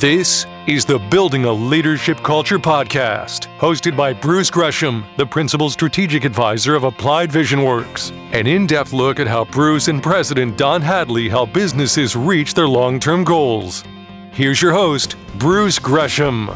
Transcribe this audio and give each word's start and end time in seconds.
This 0.00 0.46
is 0.66 0.86
the 0.86 0.98
Building 0.98 1.44
a 1.44 1.52
Leadership 1.52 2.22
Culture 2.22 2.58
podcast, 2.58 3.54
hosted 3.58 3.94
by 3.98 4.14
Bruce 4.14 4.50
Gresham, 4.50 5.04
the 5.18 5.26
Principal 5.26 5.68
Strategic 5.68 6.24
Advisor 6.24 6.74
of 6.74 6.84
Applied 6.84 7.30
Vision 7.30 7.64
Works. 7.64 8.10
An 8.32 8.46
in 8.46 8.66
depth 8.66 8.94
look 8.94 9.20
at 9.20 9.26
how 9.26 9.44
Bruce 9.44 9.88
and 9.88 10.02
President 10.02 10.56
Don 10.56 10.80
Hadley 10.80 11.28
help 11.28 11.52
businesses 11.52 12.16
reach 12.16 12.54
their 12.54 12.66
long 12.66 12.98
term 12.98 13.24
goals. 13.24 13.84
Here's 14.32 14.62
your 14.62 14.72
host, 14.72 15.16
Bruce 15.36 15.78
Gresham. 15.78 16.48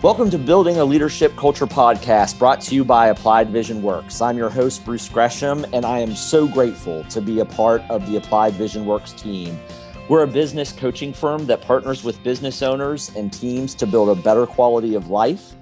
Welcome 0.00 0.30
to 0.30 0.38
Building 0.38 0.78
a 0.78 0.84
Leadership 0.86 1.36
Culture 1.36 1.66
podcast 1.66 2.38
brought 2.38 2.62
to 2.62 2.74
you 2.74 2.82
by 2.82 3.08
Applied 3.08 3.50
Vision 3.50 3.82
Works. 3.82 4.22
I'm 4.22 4.38
your 4.38 4.48
host, 4.48 4.86
Bruce 4.86 5.06
Gresham, 5.06 5.66
and 5.74 5.84
I 5.84 5.98
am 5.98 6.14
so 6.14 6.48
grateful 6.48 7.04
to 7.04 7.20
be 7.20 7.40
a 7.40 7.44
part 7.44 7.82
of 7.90 8.10
the 8.10 8.16
Applied 8.16 8.54
Vision 8.54 8.86
Works 8.86 9.12
team. 9.12 9.60
We're 10.10 10.24
a 10.24 10.26
business 10.26 10.72
coaching 10.72 11.12
firm 11.12 11.46
that 11.46 11.60
partners 11.60 12.02
with 12.02 12.20
business 12.24 12.62
owners 12.62 13.12
and 13.14 13.32
teams 13.32 13.76
to 13.76 13.86
build 13.86 14.08
a 14.08 14.20
better 14.20 14.44
quality 14.44 14.96
of 14.96 15.08
life, 15.08 15.54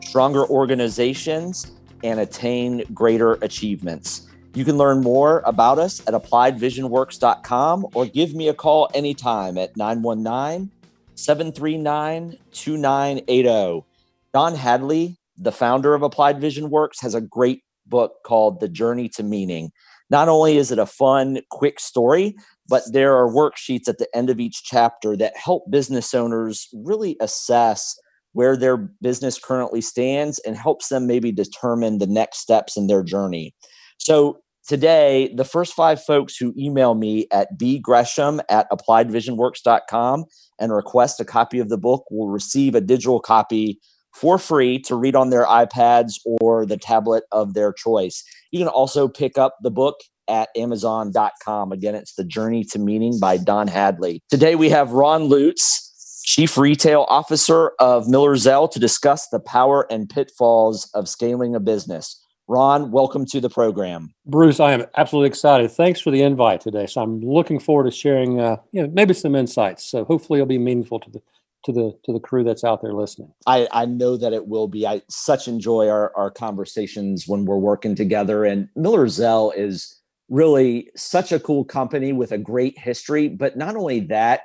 stronger 0.00 0.46
organizations, 0.46 1.72
and 2.04 2.20
attain 2.20 2.84
greater 2.94 3.32
achievements. 3.42 4.28
You 4.54 4.64
can 4.64 4.76
learn 4.76 5.00
more 5.00 5.42
about 5.44 5.80
us 5.80 6.06
at 6.06 6.14
appliedvisionworks.com 6.14 7.86
or 7.94 8.06
give 8.06 8.32
me 8.32 8.46
a 8.46 8.54
call 8.54 8.88
anytime 8.94 9.58
at 9.58 9.76
919 9.76 10.70
739 11.16 12.38
2980. 12.52 13.84
Don 14.32 14.54
Hadley, 14.54 15.16
the 15.36 15.50
founder 15.50 15.94
of 15.94 16.02
Applied 16.02 16.40
Vision 16.40 16.70
Works, 16.70 17.00
has 17.00 17.16
a 17.16 17.20
great 17.20 17.64
book 17.86 18.22
called 18.22 18.60
The 18.60 18.68
Journey 18.68 19.08
to 19.08 19.24
Meaning. 19.24 19.72
Not 20.10 20.28
only 20.28 20.56
is 20.56 20.70
it 20.70 20.78
a 20.78 20.86
fun, 20.86 21.40
quick 21.50 21.80
story, 21.80 22.36
but 22.68 22.82
there 22.92 23.16
are 23.16 23.28
worksheets 23.28 23.88
at 23.88 23.98
the 23.98 24.08
end 24.14 24.30
of 24.30 24.40
each 24.40 24.62
chapter 24.62 25.16
that 25.16 25.36
help 25.36 25.70
business 25.70 26.14
owners 26.14 26.68
really 26.72 27.16
assess 27.20 27.96
where 28.32 28.56
their 28.56 28.76
business 28.76 29.38
currently 29.38 29.80
stands 29.80 30.38
and 30.40 30.56
helps 30.56 30.88
them 30.88 31.06
maybe 31.06 31.32
determine 31.32 31.98
the 31.98 32.06
next 32.06 32.38
steps 32.38 32.76
in 32.76 32.86
their 32.86 33.02
journey. 33.02 33.54
So 33.98 34.40
today, 34.68 35.32
the 35.34 35.44
first 35.44 35.72
five 35.72 36.02
folks 36.02 36.36
who 36.36 36.52
email 36.58 36.94
me 36.94 37.26
at 37.32 37.58
bgresham 37.58 38.40
at 38.50 38.70
appliedvisionworks.com 38.70 40.26
and 40.60 40.72
request 40.72 41.18
a 41.18 41.24
copy 41.24 41.58
of 41.58 41.70
the 41.70 41.78
book 41.78 42.04
will 42.10 42.28
receive 42.28 42.74
a 42.74 42.80
digital 42.80 43.20
copy 43.20 43.80
for 44.20 44.38
free 44.38 44.78
to 44.78 44.96
read 44.96 45.14
on 45.14 45.28
their 45.28 45.44
iPads 45.44 46.14
or 46.24 46.64
the 46.64 46.78
tablet 46.78 47.24
of 47.32 47.52
their 47.52 47.72
choice. 47.72 48.24
You 48.50 48.58
can 48.58 48.68
also 48.68 49.08
pick 49.08 49.36
up 49.36 49.56
the 49.62 49.70
book 49.70 50.00
at 50.26 50.48
amazon.com. 50.56 51.70
Again, 51.70 51.94
it's 51.94 52.14
The 52.14 52.24
Journey 52.24 52.64
to 52.64 52.78
Meaning 52.78 53.20
by 53.20 53.36
Don 53.36 53.68
Hadley. 53.68 54.22
Today 54.30 54.54
we 54.54 54.70
have 54.70 54.92
Ron 54.92 55.24
Lutz, 55.24 56.22
Chief 56.24 56.56
Retail 56.56 57.04
Officer 57.08 57.72
of 57.78 58.08
Miller 58.08 58.36
Zell, 58.36 58.68
to 58.68 58.78
discuss 58.78 59.28
the 59.28 59.38
power 59.38 59.86
and 59.90 60.08
pitfalls 60.08 60.90
of 60.94 61.08
scaling 61.08 61.54
a 61.54 61.60
business. 61.60 62.22
Ron, 62.48 62.92
welcome 62.92 63.26
to 63.26 63.40
the 63.40 63.50
program. 63.50 64.14
Bruce, 64.24 64.60
I 64.60 64.72
am 64.72 64.86
absolutely 64.96 65.28
excited. 65.28 65.70
Thanks 65.70 66.00
for 66.00 66.10
the 66.10 66.22
invite 66.22 66.62
today. 66.62 66.86
So 66.86 67.02
I'm 67.02 67.20
looking 67.20 67.58
forward 67.58 67.84
to 67.84 67.90
sharing, 67.90 68.40
uh, 68.40 68.56
you 68.72 68.82
know, 68.82 68.88
maybe 68.94 69.14
some 69.14 69.34
insights. 69.34 69.84
So 69.84 70.04
hopefully 70.04 70.38
it'll 70.38 70.46
be 70.46 70.58
meaningful 70.58 71.00
to 71.00 71.10
the 71.10 71.20
to 71.66 71.72
the 71.72 71.92
to 72.04 72.12
the 72.12 72.20
crew 72.20 72.44
that's 72.44 72.64
out 72.64 72.80
there 72.80 72.94
listening. 72.94 73.32
I, 73.46 73.68
I 73.72 73.84
know 73.84 74.16
that 74.16 74.32
it 74.32 74.46
will 74.46 74.68
be. 74.68 74.86
I 74.86 75.02
such 75.10 75.48
enjoy 75.48 75.88
our, 75.88 76.16
our 76.16 76.30
conversations 76.30 77.26
when 77.26 77.44
we're 77.44 77.56
working 77.58 77.94
together. 77.94 78.44
And 78.44 78.68
Miller 78.76 79.08
Zell 79.08 79.52
is 79.54 80.00
really 80.28 80.90
such 80.96 81.32
a 81.32 81.40
cool 81.40 81.64
company 81.64 82.12
with 82.12 82.32
a 82.32 82.38
great 82.38 82.78
history. 82.78 83.28
But 83.28 83.56
not 83.56 83.76
only 83.76 84.00
that, 84.00 84.42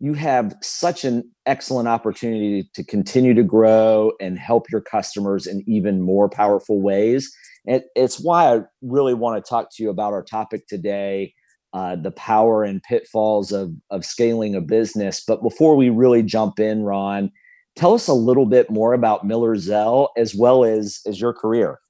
you 0.00 0.14
have 0.14 0.54
such 0.62 1.04
an 1.04 1.30
excellent 1.46 1.88
opportunity 1.88 2.68
to 2.74 2.82
continue 2.82 3.34
to 3.34 3.44
grow 3.44 4.12
and 4.20 4.38
help 4.38 4.70
your 4.70 4.80
customers 4.80 5.46
in 5.46 5.62
even 5.68 6.00
more 6.00 6.28
powerful 6.28 6.80
ways. 6.80 7.30
And 7.66 7.82
it's 7.94 8.18
why 8.18 8.56
I 8.56 8.62
really 8.80 9.14
want 9.14 9.42
to 9.42 9.48
talk 9.48 9.68
to 9.76 9.82
you 9.82 9.90
about 9.90 10.12
our 10.12 10.24
topic 10.24 10.66
today 10.66 11.34
uh, 11.72 11.96
the 11.96 12.10
power 12.12 12.64
and 12.64 12.82
pitfalls 12.82 13.52
of, 13.52 13.72
of 13.90 14.04
scaling 14.04 14.54
a 14.54 14.60
business. 14.60 15.24
But 15.26 15.42
before 15.42 15.76
we 15.76 15.88
really 15.88 16.22
jump 16.22 16.60
in, 16.60 16.82
Ron, 16.82 17.30
tell 17.76 17.94
us 17.94 18.08
a 18.08 18.14
little 18.14 18.46
bit 18.46 18.70
more 18.70 18.92
about 18.92 19.26
Miller 19.26 19.56
Zell 19.56 20.10
as 20.16 20.34
well 20.34 20.64
as, 20.64 21.00
as 21.06 21.20
your 21.20 21.32
career. 21.32 21.80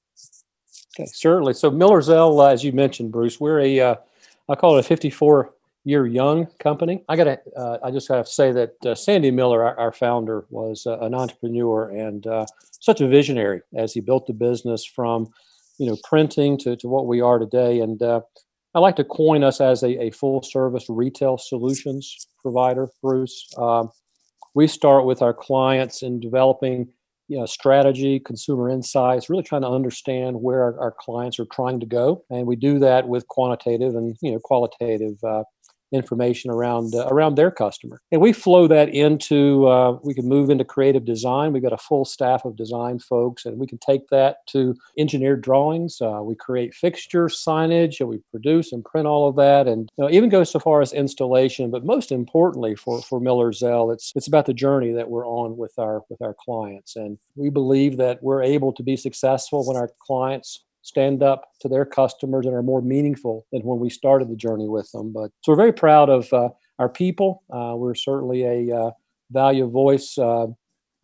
Okay, 0.95 1.07
certainly. 1.07 1.53
So 1.53 1.71
Miller 1.71 2.01
Zell, 2.01 2.39
uh, 2.39 2.51
as 2.51 2.63
you 2.63 2.71
mentioned, 2.71 3.11
Bruce, 3.11 3.39
we're 3.39 3.59
a 3.59 3.79
uh, 3.79 3.95
I 4.49 4.55
call 4.55 4.77
it 4.77 4.81
a 4.81 4.83
54 4.83 5.53
year 5.85 6.05
young 6.05 6.47
company. 6.59 7.03
I 7.09 7.15
got 7.15 7.25
to, 7.25 7.39
uh, 7.57 7.77
I 7.83 7.91
just 7.91 8.07
have 8.09 8.25
to 8.25 8.31
say 8.31 8.51
that 8.51 8.85
uh, 8.85 8.95
Sandy 8.95 9.31
Miller, 9.31 9.63
our, 9.63 9.77
our 9.77 9.91
founder, 9.91 10.45
was 10.49 10.85
uh, 10.85 10.99
an 10.99 11.13
entrepreneur 11.13 11.89
and 11.89 12.25
uh, 12.27 12.45
such 12.79 13.01
a 13.01 13.07
visionary 13.07 13.61
as 13.75 13.93
he 13.93 13.99
built 13.99 14.27
the 14.27 14.33
business 14.33 14.85
from, 14.85 15.29
you 15.77 15.87
know, 15.87 15.97
printing 16.03 16.57
to, 16.59 16.75
to 16.77 16.87
what 16.87 17.07
we 17.07 17.21
are 17.21 17.39
today. 17.39 17.79
And 17.79 17.99
I 18.75 18.79
like 18.79 18.95
to 18.95 19.03
coin 19.03 19.43
us 19.43 19.61
as 19.61 19.83
a, 19.83 20.05
a 20.05 20.11
full 20.11 20.41
service 20.41 20.85
retail 20.89 21.37
solutions 21.37 22.27
provider, 22.41 22.89
Bruce. 23.01 23.47
Um, 23.57 23.91
we 24.55 24.67
start 24.67 25.05
with 25.05 25.21
our 25.21 25.33
clients 25.33 26.01
in 26.01 26.19
developing 26.19 26.89
you 27.27 27.39
know, 27.39 27.45
strategy, 27.45 28.19
consumer 28.19 28.69
insights, 28.69 29.29
really 29.29 29.43
trying 29.43 29.61
to 29.61 29.69
understand 29.69 30.41
where 30.41 30.63
our, 30.63 30.79
our, 30.79 30.91
clients 30.99 31.39
are 31.39 31.45
trying 31.45 31.79
to 31.79 31.85
go. 31.85 32.23
And 32.29 32.45
we 32.45 32.55
do 32.55 32.79
that 32.79 33.07
with 33.07 33.27
quantitative 33.27 33.95
and 33.95 34.17
you 34.21 34.31
know 34.31 34.39
qualitative 34.39 35.23
uh, 35.23 35.43
information 35.93 36.49
around 36.51 36.95
uh, 36.95 37.07
around 37.07 37.35
their 37.35 37.51
customer. 37.51 38.01
And 38.11 38.19
we 38.19 38.33
flow 38.33 38.67
that 38.67 38.89
into 38.89 39.67
uh, 39.67 39.99
we 40.03 40.13
can 40.13 40.27
move 40.27 40.49
into 40.49 40.65
creative 40.65 41.05
design. 41.05 41.53
We've 41.53 41.63
got 41.63 41.73
a 41.73 41.77
full 41.77 42.05
staff 42.05 42.45
of 42.45 42.55
design 42.55 42.99
folks 42.99 43.45
and 43.45 43.57
we 43.57 43.67
can 43.67 43.77
take 43.77 44.07
that 44.09 44.45
to 44.47 44.75
engineered 44.97 45.41
drawings. 45.41 46.01
Uh, 46.01 46.21
we 46.23 46.35
create 46.35 46.73
fixture 46.73 47.27
signage 47.27 47.99
and 47.99 48.09
we 48.09 48.19
produce 48.31 48.71
and 48.73 48.83
print 48.83 49.07
all 49.07 49.29
of 49.29 49.35
that 49.35 49.67
and 49.67 49.91
you 49.97 50.03
know, 50.03 50.09
even 50.09 50.29
go 50.29 50.43
so 50.43 50.59
far 50.59 50.81
as 50.81 50.93
installation. 50.93 51.71
But 51.71 51.85
most 51.85 52.11
importantly 52.11 52.75
for 52.75 53.01
for 53.01 53.19
miller 53.19 53.53
zell 53.53 53.91
it's 53.91 54.11
it's 54.15 54.27
about 54.27 54.45
the 54.45 54.53
journey 54.53 54.91
that 54.93 55.09
we're 55.09 55.27
on 55.27 55.57
with 55.57 55.77
our 55.77 56.01
with 56.09 56.21
our 56.21 56.35
clients. 56.37 56.95
And 56.95 57.17
we 57.35 57.49
believe 57.49 57.97
that 57.97 58.21
we're 58.23 58.43
able 58.43 58.73
to 58.73 58.83
be 58.83 58.97
successful 58.97 59.65
when 59.65 59.77
our 59.77 59.91
clients 59.99 60.63
stand 60.83 61.23
up 61.23 61.49
to 61.61 61.69
their 61.69 61.85
customers 61.85 62.45
and 62.45 62.53
are 62.53 62.61
more 62.61 62.81
meaningful 62.81 63.47
than 63.51 63.61
when 63.61 63.79
we 63.79 63.89
started 63.89 64.29
the 64.29 64.35
journey 64.35 64.67
with 64.67 64.91
them. 64.91 65.11
But 65.11 65.31
so 65.41 65.51
we're 65.51 65.57
very 65.57 65.73
proud 65.73 66.09
of 66.09 66.31
uh, 66.31 66.49
our 66.77 66.89
people. 66.89 67.41
Uh, 67.51 67.73
we're 67.75 67.95
certainly 67.95 68.43
a 68.43 68.77
uh, 68.77 68.91
value 69.31 69.67
voice 69.69 70.17
uh, 70.17 70.47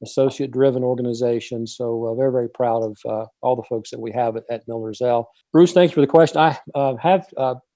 associate 0.04 0.52
driven 0.52 0.84
organization. 0.84 1.66
So 1.66 2.06
uh, 2.06 2.16
very, 2.16 2.32
very 2.32 2.50
proud 2.50 2.84
of 2.84 2.98
uh, 3.06 3.26
all 3.42 3.56
the 3.56 3.64
folks 3.64 3.90
that 3.92 4.00
we 4.00 4.12
have 4.12 4.36
at, 4.36 4.44
at 4.50 4.68
Miller 4.68 4.94
Zell. 4.94 5.32
Bruce, 5.54 5.72
thank 5.72 5.92
you 5.92 5.96
for 5.96 6.02
the 6.02 6.08
question. 6.08 6.40
I 6.40 6.58
have 7.02 7.26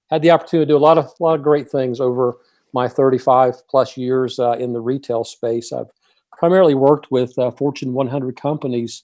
had 0.09 0.21
the 0.21 0.31
opportunity 0.31 0.67
to 0.67 0.73
do 0.73 0.77
a 0.77 0.79
lot 0.79 0.97
of, 0.97 1.05
a 1.05 1.23
lot 1.23 1.35
of 1.35 1.41
great 1.41 1.69
things 1.69 1.99
over 1.99 2.35
my 2.73 2.87
35 2.87 3.67
plus 3.69 3.95
years 3.97 4.39
in 4.39 4.73
the 4.73 4.81
retail 4.81 5.23
space. 5.23 5.71
I've 5.71 5.91
primarily 6.37 6.75
worked 6.75 7.11
with 7.11 7.33
Fortune 7.57 7.93
100 7.93 8.39
companies. 8.39 9.03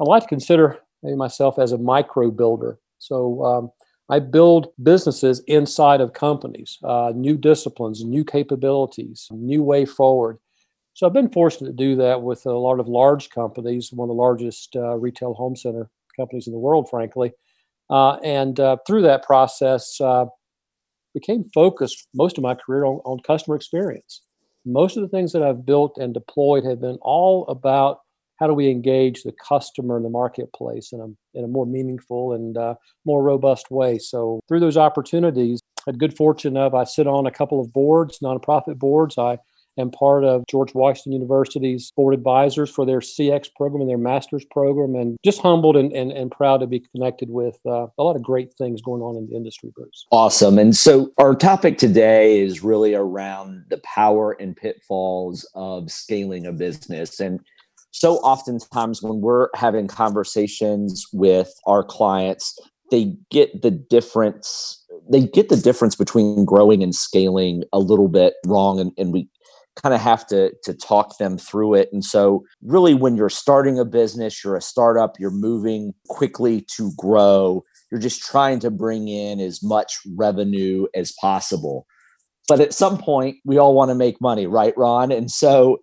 I 0.00 0.04
like 0.04 0.24
to 0.24 0.28
consider 0.28 0.80
myself 1.14 1.58
as 1.58 1.72
a 1.72 1.78
micro 1.78 2.30
builder. 2.30 2.78
So 2.98 3.44
um, 3.44 3.70
I 4.08 4.18
build 4.18 4.68
businesses 4.82 5.42
inside 5.46 6.00
of 6.00 6.12
companies, 6.12 6.78
uh, 6.84 7.12
new 7.14 7.36
disciplines, 7.36 8.04
new 8.04 8.24
capabilities, 8.24 9.28
new 9.30 9.62
way 9.62 9.84
forward. 9.84 10.38
So 10.94 11.06
I've 11.06 11.12
been 11.12 11.30
fortunate 11.30 11.68
to 11.68 11.76
do 11.76 11.96
that 11.96 12.22
with 12.22 12.46
a 12.46 12.52
lot 12.52 12.80
of 12.80 12.88
large 12.88 13.28
companies, 13.30 13.92
one 13.92 14.08
of 14.08 14.16
the 14.16 14.20
largest 14.20 14.74
uh, 14.76 14.96
retail 14.96 15.34
home 15.34 15.54
center 15.54 15.90
companies 16.16 16.46
in 16.46 16.52
the 16.52 16.58
world, 16.58 16.88
frankly. 16.88 17.32
Uh, 17.90 18.14
and 18.16 18.58
uh, 18.58 18.78
through 18.86 19.02
that 19.02 19.22
process, 19.22 20.00
uh, 20.00 20.26
became 21.16 21.48
focused 21.54 22.08
most 22.14 22.36
of 22.36 22.42
my 22.42 22.54
career 22.54 22.84
on, 22.84 22.96
on 23.06 23.18
customer 23.20 23.56
experience. 23.56 24.22
Most 24.66 24.96
of 24.96 25.02
the 25.02 25.08
things 25.08 25.32
that 25.32 25.42
I've 25.42 25.64
built 25.64 25.96
and 25.96 26.12
deployed 26.12 26.64
have 26.64 26.80
been 26.80 26.98
all 27.00 27.46
about 27.48 28.00
how 28.38 28.46
do 28.46 28.54
we 28.54 28.70
engage 28.70 29.22
the 29.22 29.32
customer 29.32 29.96
in 29.96 30.02
the 30.02 30.10
marketplace 30.10 30.92
in 30.92 31.00
a, 31.00 31.38
in 31.38 31.44
a 31.44 31.48
more 31.48 31.66
meaningful 31.66 32.32
and 32.32 32.56
uh, 32.56 32.74
more 33.04 33.22
robust 33.22 33.70
way? 33.70 33.98
So 33.98 34.40
through 34.48 34.60
those 34.60 34.76
opportunities 34.76 35.60
I 35.86 35.92
had 35.92 36.00
good 36.00 36.16
fortune 36.16 36.56
of 36.56 36.74
i 36.74 36.84
sit 36.84 37.06
on 37.06 37.26
a 37.26 37.30
couple 37.30 37.60
of 37.60 37.72
boards 37.72 38.18
nonprofit 38.18 38.78
boards. 38.78 39.16
I 39.18 39.38
am 39.78 39.90
part 39.90 40.24
of 40.24 40.42
george 40.50 40.74
washington 40.74 41.12
university's 41.12 41.92
board 41.96 42.14
advisors 42.14 42.70
for 42.70 42.86
their 42.86 43.00
cx 43.00 43.48
program 43.54 43.82
and 43.82 43.90
their 43.90 43.98
master's 43.98 44.44
program 44.46 44.94
and 44.94 45.18
just 45.22 45.40
humbled 45.40 45.76
and, 45.76 45.92
and, 45.92 46.10
and 46.12 46.30
proud 46.30 46.58
to 46.58 46.66
be 46.66 46.80
connected 46.80 47.28
with 47.30 47.58
uh, 47.66 47.86
a 47.98 48.02
lot 48.02 48.16
of 48.16 48.22
great 48.22 48.52
things 48.54 48.80
going 48.80 49.02
on 49.02 49.16
in 49.16 49.28
the 49.28 49.36
industry 49.36 49.70
bruce. 49.76 50.06
Awesome. 50.10 50.58
And 50.58 50.74
so 50.74 51.12
our 51.18 51.34
topic 51.34 51.78
today 51.78 52.40
is 52.40 52.64
really 52.64 52.94
around 52.94 53.64
the 53.68 53.78
power 53.78 54.32
and 54.40 54.56
pitfalls 54.56 55.48
of 55.54 55.90
scaling 55.90 56.46
a 56.46 56.52
business. 56.52 57.20
And 57.20 57.40
so 57.98 58.16
oftentimes 58.16 59.02
when 59.02 59.22
we're 59.22 59.48
having 59.54 59.88
conversations 59.88 61.06
with 61.14 61.50
our 61.66 61.82
clients 61.82 62.58
they 62.90 63.14
get 63.30 63.62
the 63.62 63.70
difference 63.70 64.84
they 65.10 65.26
get 65.26 65.48
the 65.48 65.56
difference 65.56 65.96
between 65.96 66.44
growing 66.44 66.82
and 66.82 66.94
scaling 66.94 67.64
a 67.72 67.78
little 67.78 68.08
bit 68.08 68.34
wrong 68.44 68.78
and, 68.78 68.92
and 68.98 69.12
we 69.12 69.28
kind 69.76 69.94
of 69.94 70.00
have 70.00 70.26
to 70.26 70.52
to 70.62 70.72
talk 70.74 71.18
them 71.18 71.36
through 71.36 71.74
it. 71.74 71.90
And 71.92 72.04
so 72.04 72.44
really 72.62 72.94
when 72.94 73.16
you're 73.16 73.30
starting 73.30 73.78
a 73.78 73.84
business 73.84 74.44
you're 74.44 74.56
a 74.56 74.62
startup 74.62 75.18
you're 75.18 75.30
moving 75.30 75.94
quickly 76.08 76.66
to 76.76 76.92
grow 76.98 77.64
you're 77.90 78.00
just 78.00 78.20
trying 78.20 78.58
to 78.60 78.70
bring 78.70 79.08
in 79.08 79.40
as 79.40 79.62
much 79.62 80.00
revenue 80.16 80.86
as 80.94 81.12
possible. 81.20 81.86
But 82.46 82.60
at 82.60 82.74
some 82.74 82.98
point 82.98 83.36
we 83.44 83.56
all 83.56 83.74
want 83.74 83.90
to 83.90 83.94
make 83.94 84.20
money 84.20 84.46
right 84.46 84.74
ron? 84.76 85.12
And 85.12 85.30
so 85.30 85.78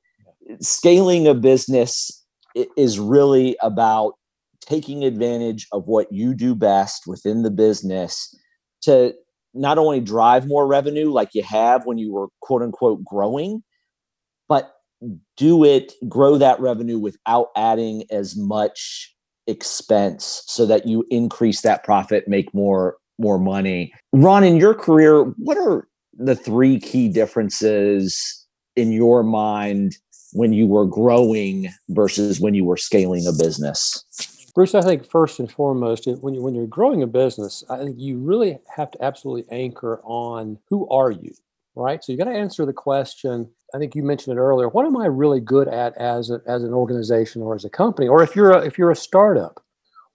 scaling 0.60 1.28
a 1.28 1.34
business 1.34 2.24
is 2.78 3.00
really 3.00 3.57
about 3.62 4.13
taking 4.62 5.04
advantage 5.04 5.68
of 5.72 5.88
what 5.88 6.12
you 6.12 6.34
do 6.34 6.56
best 6.56 7.04
within 7.07 7.44
the 7.44 7.51
business 7.51 8.34
to 8.81 9.13
not 9.54 9.78
only 9.78 10.00
drive 10.00 10.48
more 10.48 10.66
revenue 10.66 11.12
like 11.12 11.30
you 11.34 11.44
have 11.44 11.86
when 11.86 11.98
you 11.98 12.12
were 12.12 12.28
quote 12.42 12.62
unquote 12.62 13.04
growing, 13.04 13.63
but 14.48 14.74
do 15.38 15.63
it, 15.63 15.94
grow 16.07 16.38
that 16.38 16.60
revenue 16.60 16.98
without 16.98 17.48
adding 17.56 18.04
as 18.10 18.36
much 18.38 19.13
expense 19.48 20.44
so 20.48 20.66
that 20.66 20.88
you 20.88 21.06
increase 21.10 21.62
that 21.62 21.84
profit, 21.84 22.28
make 22.28 22.54
more 22.54 22.98
more 23.19 23.38
money. 23.38 23.94
Ron, 24.12 24.44
in 24.44 24.57
your 24.57 24.74
career, 24.74 25.24
what 25.38 25.57
are 25.57 25.88
the 26.18 26.36
three 26.36 26.80
key 26.80 27.10
differences 27.10 28.45
in 28.75 28.92
your 28.92 29.24
mind 29.24 29.98
when 30.33 30.53
you 30.53 30.68
were 30.68 30.85
growing 30.85 31.69
versus 31.89 32.39
when 32.39 32.53
you 32.53 32.65
were 32.65 32.77
scaling 32.77 33.25
a 33.27 33.31
business? 33.31 34.03
Bruce, 34.56 34.75
I 34.75 34.81
think 34.81 35.09
first 35.09 35.39
and 35.39 35.51
foremost, 35.51 36.07
when, 36.21 36.35
you, 36.35 36.44
when 36.44 36.53
you're 36.53 36.68
growing 36.68 37.01
a 37.01 37.07
business, 37.07 37.63
I 37.69 37.77
think 37.77 37.95
you 37.97 38.19
really 38.19 38.59
have 38.75 38.91
to 38.91 39.03
absolutely 39.03 39.45
anchor 39.51 40.00
on 40.03 40.59
who 40.69 40.88
are 40.89 41.09
you, 41.09 41.33
right? 41.75 42.03
So 42.03 42.12
you 42.12 42.19
got 42.19 42.25
to 42.25 42.38
answer 42.38 42.65
the 42.65 42.74
question. 42.74 43.50
I 43.74 43.80
think 43.80 43.95
you 43.95 44.03
mentioned 44.03 44.38
it 44.38 44.39
earlier. 44.39 44.69
What 44.69 44.85
am 44.85 44.95
I 44.95 45.07
really 45.07 45.39
good 45.39 45.68
at 45.68 45.97
as 45.97 46.30
a, 46.30 46.39
as 46.45 46.63
an 46.63 46.74
organization 46.74 47.41
or 47.41 47.56
as 47.56 47.65
a 47.65 47.69
company, 47.69 48.07
or 48.07 48.21
if 48.21 48.35
you're 48.35 48.51
a, 48.51 48.59
if 48.59 48.77
you're 48.77 48.91
a 48.91 48.95
startup? 48.95 49.59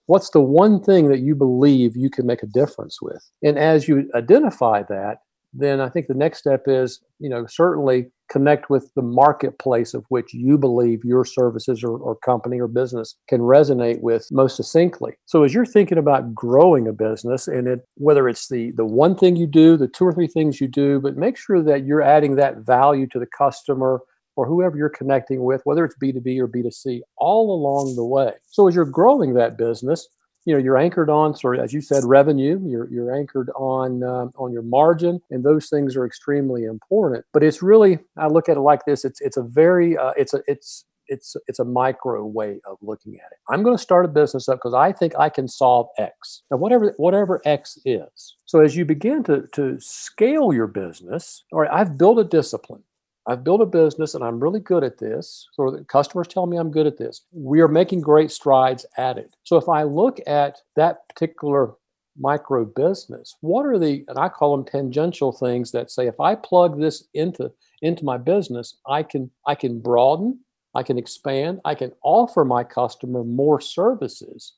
What's 0.05 0.29
the 0.29 0.41
one 0.41 0.81
thing 0.81 1.09
that 1.09 1.19
you 1.19 1.35
believe 1.35 1.97
you 1.97 2.09
can 2.09 2.25
make 2.25 2.41
a 2.41 2.47
difference 2.47 3.01
with? 3.01 3.29
And 3.43 3.59
as 3.59 3.87
you 3.87 4.09
identify 4.15 4.83
that, 4.83 5.17
then 5.53 5.81
I 5.81 5.89
think 5.89 6.07
the 6.07 6.13
next 6.13 6.39
step 6.39 6.63
is, 6.65 7.01
you 7.19 7.29
know, 7.29 7.45
certainly 7.45 8.09
connect 8.29 8.69
with 8.69 8.93
the 8.95 9.01
marketplace 9.01 9.93
of 9.93 10.05
which 10.09 10.33
you 10.33 10.57
believe 10.57 11.03
your 11.03 11.25
services 11.25 11.83
or, 11.83 11.97
or, 11.97 12.15
company 12.15 12.59
or 12.59 12.67
business 12.67 13.15
can 13.27 13.39
resonate 13.41 14.01
with 14.01 14.27
most 14.31 14.55
succinctly. 14.55 15.13
So 15.25 15.43
as 15.43 15.53
you're 15.53 15.65
thinking 15.65 15.97
about 15.97 16.35
growing 16.35 16.87
a 16.87 16.93
business 16.93 17.47
and 17.47 17.67
it 17.67 17.87
whether 17.95 18.27
it's 18.27 18.49
the 18.49 18.71
the 18.71 18.85
one 18.85 19.15
thing 19.15 19.35
you 19.35 19.47
do, 19.47 19.77
the 19.77 19.87
two 19.87 20.05
or 20.05 20.13
three 20.13 20.27
things 20.27 20.61
you 20.61 20.67
do, 20.67 20.99
but 20.99 21.17
make 21.17 21.37
sure 21.37 21.61
that 21.63 21.85
you're 21.85 22.01
adding 22.01 22.35
that 22.35 22.57
value 22.57 23.07
to 23.07 23.19
the 23.19 23.25
customer 23.25 24.01
or 24.35 24.45
whoever 24.45 24.77
you're 24.77 24.89
connecting 24.89 25.43
with, 25.43 25.61
whether 25.65 25.83
it's 25.83 25.97
B2B 26.01 26.39
or 26.39 26.47
B2C, 26.47 27.01
all 27.17 27.53
along 27.53 27.95
the 27.95 28.05
way. 28.05 28.31
So 28.45 28.67
as 28.67 28.75
you're 28.75 28.85
growing 28.85 29.33
that 29.33 29.57
business, 29.57 30.07
you 30.49 30.55
know 30.55 30.59
you're 30.59 30.79
anchored 30.79 31.11
on 31.11 31.35
sort 31.35 31.59
of 31.59 31.63
as 31.63 31.73
you 31.73 31.79
said 31.79 32.03
revenue 32.03 32.59
you're, 32.65 32.91
you're 32.91 33.15
anchored 33.15 33.51
on 33.55 34.03
um, 34.03 34.31
on 34.35 34.51
your 34.51 34.63
margin 34.63 35.21
and 35.29 35.43
those 35.43 35.69
things 35.69 35.95
are 35.95 36.07
extremely 36.07 36.63
important. 36.63 37.23
But 37.33 37.43
it's 37.43 37.61
really 37.61 37.99
i 38.17 38.25
look 38.25 38.49
at 38.49 38.57
it 38.57 38.61
like 38.61 38.83
this 38.85 39.05
it's 39.05 39.21
it's 39.21 39.37
a 39.37 39.43
very 39.43 39.95
uh, 39.95 40.13
it's 40.17 40.33
a 40.33 40.41
it's 40.47 40.85
it's 41.07 41.35
it's 41.47 41.59
a 41.59 41.65
micro 41.65 42.25
way 42.25 42.59
of 42.69 42.77
looking 42.81 43.15
at 43.15 43.31
it. 43.31 43.37
I'm 43.49 43.61
going 43.61 43.75
to 43.75 43.81
start 43.81 44.05
a 44.05 44.07
business 44.07 44.49
up 44.49 44.57
because 44.57 44.73
i 44.73 44.91
think 44.91 45.13
i 45.19 45.29
can 45.29 45.47
solve 45.47 45.87
x. 45.99 46.41
Now 46.49 46.57
whatever 46.57 46.95
whatever 46.97 47.41
x 47.45 47.77
is. 47.85 48.35
So 48.45 48.61
as 48.61 48.75
you 48.75 48.85
begin 48.85 49.23
to 49.25 49.47
to 49.53 49.77
scale 49.79 50.51
your 50.51 50.67
business 50.67 51.43
all 51.53 51.59
right 51.59 51.71
i've 51.71 51.95
built 51.95 52.17
a 52.17 52.23
discipline 52.23 52.83
I've 53.29 53.43
built 53.43 53.61
a 53.61 53.65
business 53.65 54.15
and 54.15 54.23
I'm 54.23 54.39
really 54.39 54.59
good 54.59 54.83
at 54.83 54.97
this. 54.97 55.47
So 55.53 55.69
the 55.69 55.83
customers 55.85 56.27
tell 56.27 56.47
me 56.47 56.57
I'm 56.57 56.71
good 56.71 56.87
at 56.87 56.97
this. 56.97 57.21
We 57.31 57.61
are 57.61 57.67
making 57.67 58.01
great 58.01 58.31
strides 58.31 58.87
at 58.97 59.19
it. 59.19 59.35
So 59.43 59.55
if 59.57 59.69
I 59.69 59.83
look 59.83 60.19
at 60.25 60.57
that 60.75 61.07
particular 61.09 61.75
micro 62.17 62.65
business, 62.65 63.35
what 63.41 63.67
are 63.67 63.77
the 63.77 64.03
and 64.07 64.17
I 64.17 64.29
call 64.29 64.57
them 64.57 64.65
tangential 64.65 65.31
things 65.31 65.71
that 65.71 65.91
say 65.91 66.07
if 66.07 66.19
I 66.19 66.33
plug 66.33 66.79
this 66.79 67.07
into 67.13 67.51
into 67.83 68.03
my 68.03 68.17
business, 68.17 68.77
I 68.87 69.03
can 69.03 69.29
I 69.45 69.53
can 69.53 69.79
broaden, 69.79 70.39
I 70.73 70.81
can 70.81 70.97
expand, 70.97 71.59
I 71.65 71.75
can 71.75 71.91
offer 72.03 72.43
my 72.43 72.63
customer 72.63 73.23
more 73.23 73.61
services 73.61 74.53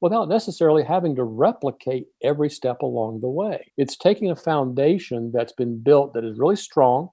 without 0.00 0.28
necessarily 0.28 0.82
having 0.82 1.14
to 1.14 1.24
replicate 1.24 2.08
every 2.24 2.50
step 2.50 2.82
along 2.82 3.20
the 3.20 3.28
way. 3.28 3.72
It's 3.76 3.96
taking 3.96 4.30
a 4.30 4.36
foundation 4.36 5.30
that's 5.32 5.52
been 5.52 5.78
built 5.78 6.12
that 6.14 6.24
is 6.24 6.38
really 6.38 6.56
strong. 6.56 7.10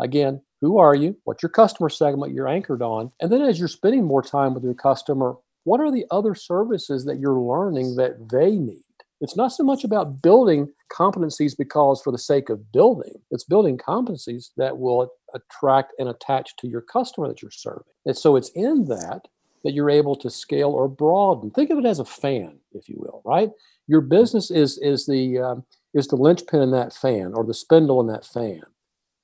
Again, 0.00 0.40
who 0.64 0.78
are 0.78 0.94
you? 0.94 1.16
What's 1.24 1.42
your 1.42 1.50
customer 1.50 1.88
segment 1.88 2.32
you're 2.32 2.48
anchored 2.48 2.82
on? 2.82 3.12
And 3.20 3.30
then 3.30 3.42
as 3.42 3.58
you're 3.58 3.68
spending 3.68 4.04
more 4.04 4.22
time 4.22 4.54
with 4.54 4.64
your 4.64 4.74
customer, 4.74 5.36
what 5.64 5.80
are 5.80 5.90
the 5.90 6.06
other 6.10 6.34
services 6.34 7.04
that 7.04 7.18
you're 7.18 7.38
learning 7.38 7.96
that 7.96 8.28
they 8.30 8.52
need? 8.52 8.80
It's 9.20 9.36
not 9.36 9.52
so 9.52 9.62
much 9.62 9.84
about 9.84 10.20
building 10.22 10.72
competencies 10.92 11.56
because 11.56 12.02
for 12.02 12.12
the 12.12 12.18
sake 12.18 12.50
of 12.50 12.72
building, 12.72 13.14
it's 13.30 13.44
building 13.44 13.78
competencies 13.78 14.50
that 14.56 14.78
will 14.78 15.10
attract 15.34 15.92
and 15.98 16.08
attach 16.08 16.56
to 16.56 16.68
your 16.68 16.82
customer 16.82 17.28
that 17.28 17.40
you're 17.40 17.50
serving. 17.50 17.84
And 18.06 18.16
so 18.16 18.36
it's 18.36 18.50
in 18.50 18.86
that 18.86 19.28
that 19.64 19.72
you're 19.72 19.88
able 19.88 20.14
to 20.16 20.28
scale 20.28 20.70
or 20.70 20.88
broaden. 20.88 21.50
Think 21.50 21.70
of 21.70 21.78
it 21.78 21.86
as 21.86 21.98
a 21.98 22.04
fan, 22.04 22.58
if 22.72 22.86
you 22.88 22.96
will, 22.98 23.22
right? 23.24 23.50
Your 23.86 24.02
business 24.02 24.50
is 24.50 24.78
is 24.78 25.06
the 25.06 25.38
um, 25.38 25.64
is 25.94 26.08
the 26.08 26.16
linchpin 26.16 26.60
in 26.60 26.70
that 26.72 26.92
fan 26.92 27.32
or 27.34 27.44
the 27.44 27.54
spindle 27.54 28.00
in 28.00 28.06
that 28.08 28.26
fan 28.26 28.62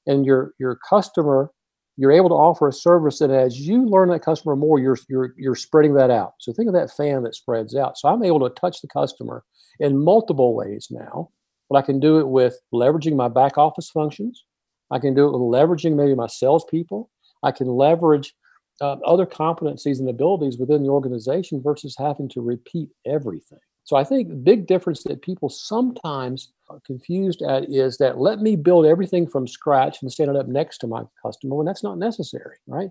and 0.07 0.25
your 0.25 0.55
your 0.59 0.79
customer 0.89 1.51
you're 1.97 2.13
able 2.13 2.31
to 2.31 2.35
offer 2.35 2.69
a 2.69 2.73
service 2.73 3.21
and 3.21 3.33
as 3.33 3.61
you 3.61 3.85
learn 3.85 4.09
that 4.09 4.25
customer 4.25 4.57
more 4.57 4.79
you're 4.79 4.99
you're 5.09 5.35
you're 5.37 5.55
spreading 5.55 5.95
that 5.95 6.11
out. 6.11 6.33
So 6.39 6.53
think 6.53 6.69
of 6.69 6.75
that 6.75 6.91
fan 6.91 7.23
that 7.25 7.35
spreads 7.35 7.75
out. 7.77 7.99
So 7.99 8.09
i'm 8.09 8.25
able 8.25 8.41
to 8.49 8.55
touch 8.61 8.81
the 8.81 8.89
customer 8.89 9.45
in 9.79 10.03
multiple 10.03 10.55
ways 10.55 10.89
now 10.91 11.31
but 11.69 11.77
i 11.77 11.83
can 11.83 12.01
do 12.01 12.19
it 12.19 12.29
with 12.29 12.59
leveraging 12.73 13.17
my 13.17 13.29
back 13.29 13.59
office 13.59 13.91
functions. 13.91 14.45
I 14.91 14.99
can 14.99 15.15
do 15.15 15.27
it 15.27 15.33
with 15.33 15.41
leveraging 15.41 15.95
maybe 15.95 16.15
my 16.15 16.27
salespeople. 16.27 17.11
I 17.45 17.53
can 17.53 17.69
leverage 17.69 18.35
uh, 18.81 18.97
other 19.07 19.27
competencies 19.27 20.01
and 20.01 20.09
abilities 20.09 20.59
within 20.59 20.83
the 20.83 20.89
organization 20.89 21.63
versus 21.63 21.95
having 21.99 22.29
to 22.31 22.41
repeat 22.41 22.89
everything 23.07 23.59
so 23.85 23.97
I 23.97 24.05
think 24.05 24.29
the 24.29 24.35
big 24.35 24.67
difference 24.67 25.03
that 25.05 25.23
people 25.23 25.49
sometimes 25.49 26.53
are 26.69 26.81
confused 26.87 27.43
at 27.43 27.69
is 27.69 27.99
that 27.99 28.19
let 28.19 28.41
me 28.41 28.57
build 28.57 28.87
everything 28.87 29.27
from 29.27 29.49
scratch 29.49 30.03
and 30.03 30.13
stand 30.13 30.31
it 30.31 30.37
up 30.37 30.49
next 30.49 30.79
to 30.79 30.87
my 30.87 31.03
customer 31.23 31.57
when 31.57 31.67
that's 31.67 31.83
not 31.83 31.99
necessary, 31.99 32.57
right? 32.67 32.91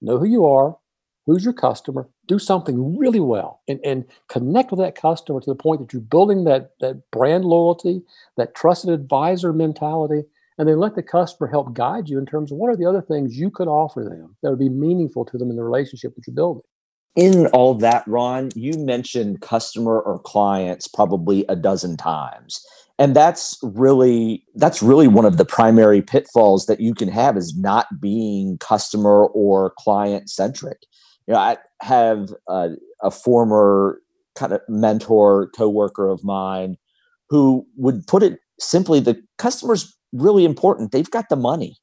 Know 0.00 0.18
who 0.18 0.26
you 0.26 0.46
are, 0.46 0.76
who's 1.26 1.44
your 1.44 1.52
customer, 1.52 2.08
do 2.26 2.38
something 2.38 2.96
really 2.96 3.20
well 3.20 3.60
and, 3.68 3.80
and 3.84 4.04
connect 4.28 4.70
with 4.70 4.80
that 4.80 4.94
customer 4.94 5.40
to 5.40 5.50
the 5.50 5.54
point 5.54 5.80
that 5.80 5.92
you're 5.92 6.00
building 6.00 6.44
that, 6.44 6.70
that 6.80 7.10
brand 7.10 7.44
loyalty, 7.44 8.02
that 8.36 8.54
trusted 8.54 8.90
advisor 8.90 9.52
mentality, 9.52 10.22
and 10.58 10.68
then 10.68 10.78
let 10.78 10.94
the 10.94 11.02
customer 11.02 11.48
help 11.48 11.74
guide 11.74 12.08
you 12.08 12.18
in 12.18 12.26
terms 12.26 12.52
of 12.52 12.58
what 12.58 12.68
are 12.68 12.76
the 12.76 12.86
other 12.86 13.02
things 13.02 13.36
you 13.36 13.50
could 13.50 13.68
offer 13.68 14.04
them 14.04 14.36
that 14.42 14.50
would 14.50 14.58
be 14.58 14.68
meaningful 14.68 15.24
to 15.24 15.38
them 15.38 15.50
in 15.50 15.56
the 15.56 15.62
relationship 15.62 16.14
that 16.14 16.26
you're 16.26 16.34
building 16.34 16.62
in 17.16 17.46
all 17.48 17.74
that, 17.76 18.04
Ron, 18.06 18.50
you 18.54 18.74
mentioned 18.78 19.40
customer 19.40 20.00
or 20.00 20.18
clients 20.20 20.86
probably 20.86 21.44
a 21.48 21.56
dozen 21.56 21.96
times. 21.96 22.64
And 22.98 23.16
that's 23.16 23.58
really 23.62 24.44
that's 24.56 24.82
really 24.82 25.08
one 25.08 25.24
of 25.24 25.38
the 25.38 25.44
primary 25.44 26.02
pitfalls 26.02 26.66
that 26.66 26.80
you 26.80 26.94
can 26.94 27.08
have 27.08 27.36
is 27.36 27.56
not 27.56 27.86
being 27.98 28.58
customer 28.58 29.26
or 29.26 29.72
client 29.78 30.28
centric. 30.28 30.78
You 31.26 31.34
know, 31.34 31.40
I 31.40 31.56
have 31.80 32.28
a, 32.46 32.72
a 33.02 33.10
former 33.10 34.00
kind 34.34 34.52
of 34.52 34.60
mentor, 34.68 35.50
coworker 35.56 36.08
of 36.08 36.22
mine 36.22 36.76
who 37.30 37.66
would 37.76 38.06
put 38.06 38.22
it 38.22 38.38
simply 38.58 39.00
the 39.00 39.20
customer's 39.38 39.96
really 40.12 40.44
important. 40.44 40.92
They've 40.92 41.10
got 41.10 41.30
the 41.30 41.36
money 41.36 41.78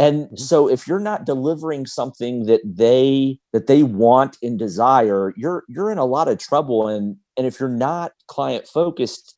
and 0.00 0.24
mm-hmm. 0.24 0.36
so 0.36 0.68
if 0.68 0.88
you're 0.88 0.98
not 0.98 1.26
delivering 1.26 1.84
something 1.84 2.46
that 2.46 2.62
they 2.64 3.38
that 3.52 3.66
they 3.66 3.82
want 3.82 4.38
and 4.42 4.58
desire 4.58 5.34
you're 5.36 5.64
you're 5.68 5.92
in 5.92 5.98
a 5.98 6.04
lot 6.04 6.26
of 6.26 6.38
trouble. 6.38 6.88
And 6.88 7.16
and 7.36 7.46
if 7.46 7.60
you're 7.60 7.68
not 7.68 8.12
client 8.26 8.66
focused 8.66 9.36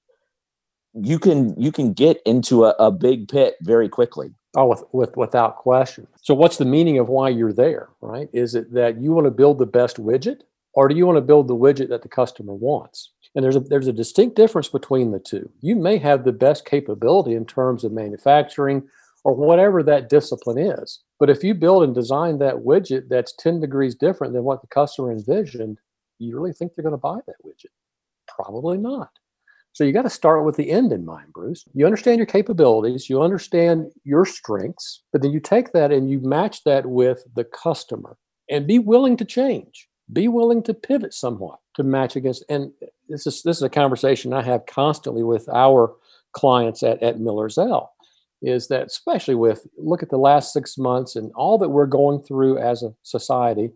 you 0.95 1.19
can 1.19 1.61
you 1.61 1.73
can 1.73 1.93
get 1.93 2.23
into 2.25 2.65
a, 2.65 2.71
a 2.79 2.91
big 2.91 3.29
pit 3.29 3.57
very 3.63 3.89
quickly. 3.89 4.33
Oh 4.55 4.67
with, 4.67 4.85
with 4.93 5.17
without 5.17 5.57
question. 5.57 6.07
So 6.23 6.33
what's 6.33 6.59
the 6.59 6.65
meaning 6.65 6.99
of 6.99 7.09
why 7.09 7.29
you're 7.29 7.53
there 7.53 7.89
right? 8.01 8.29
Is 8.33 8.55
it 8.55 8.73
that 8.73 9.01
you 9.01 9.13
want 9.13 9.27
to 9.27 9.33
build 9.33 9.59
the 9.59 9.67
best 9.67 9.97
widget 9.97 10.43
or 10.75 10.89
do 10.89 10.95
you 10.95 11.07
want 11.07 11.17
to 11.17 11.23
build 11.23 11.49
the 11.49 11.57
widget 11.57 11.89
that 11.89 12.03
the 12.03 12.09
customer 12.09 12.55
wants? 12.55 13.11
And 13.35 13.45
there's 13.45 13.57
a 13.57 13.61
there's 13.61 13.89
a 13.89 13.93
distinct 13.93 14.37
difference 14.37 14.69
between 14.69 15.11
the 15.11 15.19
two. 15.19 15.51
You 15.61 15.75
may 15.75 15.99
have 15.99 16.23
the 16.23 16.33
best 16.33 16.65
capability 16.67 17.35
in 17.35 17.47
terms 17.47 17.83
of 17.83 17.91
manufacturing 17.91 18.89
or 19.25 19.35
whatever 19.35 19.83
that 19.83 20.09
discipline 20.09 20.59
is. 20.59 21.01
But 21.19 21.31
if 21.31 21.45
you 21.45 21.55
build 21.55 21.85
and 21.85 21.95
design 21.95 22.39
that 22.39 22.57
widget 22.57 23.09
that's 23.09 23.35
10 23.39 23.61
degrees 23.61 23.95
different 23.95 24.33
than 24.33 24.45
what 24.45 24.61
the 24.61 24.67
customer 24.69 25.13
envisioned, 25.13 25.79
you 26.19 26.35
really 26.35 26.53
think 26.53 26.75
they're 26.75 26.83
going 26.83 26.93
to 26.93 26.99
buy 26.99 27.19
that 27.27 27.37
widget? 27.45 27.71
Probably 28.29 28.79
not. 28.79 29.11
So 29.75 29.85
you 29.85 29.93
got 29.93 30.03
to 30.03 30.11
start 30.11 30.45
with 30.45 30.57
the 30.57 30.71
end 30.71 30.93
in 30.93 31.05
mind, 31.05 31.33
Bruce. 31.33 31.65
You 31.73 31.87
understand 31.87 32.19
your 32.19 32.27
capabilities, 32.27 33.09
you 33.09 33.23
understand 33.23 33.91
your 34.05 34.27
strengths, 34.27 35.03
but 35.13 35.23
then 35.23 35.33
you 35.33 35.41
take 35.41 35.73
that 35.73 35.91
and 35.91 36.11
you 36.11 36.21
match 36.21 36.63
that 36.65 36.87
with 36.87 37.25
the 37.35 37.45
customer 37.45 38.19
and 38.51 38.67
be 38.67 38.79
willing 38.79 39.17
to 39.17 39.25
change. 39.25 39.89
Be 40.13 40.29
willing 40.29 40.63
to 40.65 40.75
pivot 40.75 41.15
somewhat 41.15 41.59
to 41.77 41.83
match 41.83 42.17
against. 42.17 42.45
And 42.51 42.71
this 43.09 43.27
is 43.27 43.43
this 43.43 43.57
is 43.57 43.63
a 43.63 43.71
conversation 43.71 44.35
I 44.35 44.43
have 44.43 44.67
constantly 44.67 45.23
with 45.23 45.49
our 45.49 45.95
clients 46.33 46.83
at, 46.83 47.03
at 47.03 47.21
Miller-Zell 47.21 47.93
is 48.43 48.69
that 48.69 48.87
especially 48.87 49.35
with 49.35 49.67
look 49.79 50.03
at 50.03 50.11
the 50.11 50.19
last 50.19 50.53
six 50.53 50.77
months 50.77 51.17
and 51.17 51.33
all 51.35 51.59
that 51.59 51.69
we're 51.69 51.87
going 51.87 52.21
through 52.21 52.59
as 52.59 52.83
a 52.83 52.95
society 53.03 53.71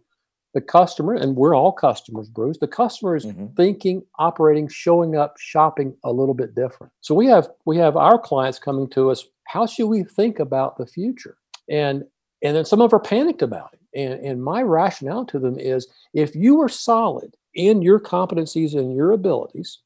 the 0.54 0.60
customer 0.60 1.14
and 1.14 1.36
we're 1.36 1.54
all 1.54 1.72
customers 1.72 2.28
bruce 2.28 2.58
the 2.58 2.66
customer 2.66 3.14
is 3.14 3.26
mm-hmm. 3.26 3.46
thinking 3.56 4.02
operating 4.18 4.68
showing 4.68 5.16
up 5.16 5.36
shopping 5.38 5.94
a 6.04 6.12
little 6.12 6.34
bit 6.34 6.54
different. 6.54 6.92
So 7.00 7.14
we 7.14 7.26
have 7.26 7.48
we 7.64 7.76
have 7.78 7.96
our 7.96 8.18
clients 8.18 8.58
coming 8.58 8.88
to 8.90 9.10
us 9.10 9.26
how 9.46 9.66
should 9.66 9.86
we 9.86 10.02
think 10.02 10.38
about 10.38 10.76
the 10.76 10.86
future? 10.86 11.36
And 11.68 12.04
and 12.42 12.56
then 12.56 12.64
some 12.64 12.80
of 12.80 12.90
them 12.90 12.98
are 12.98 13.02
panicked 13.02 13.42
about 13.42 13.70
it. 13.72 13.80
And 13.94 14.24
and 14.24 14.42
my 14.42 14.62
rationale 14.62 15.24
to 15.26 15.38
them 15.38 15.58
is 15.58 15.88
if 16.14 16.34
you 16.34 16.60
are 16.60 16.68
solid 16.68 17.34
in 17.54 17.82
your 17.82 18.00
competencies 18.00 18.78
and 18.78 18.94
your 18.94 19.12
abilities 19.12 19.80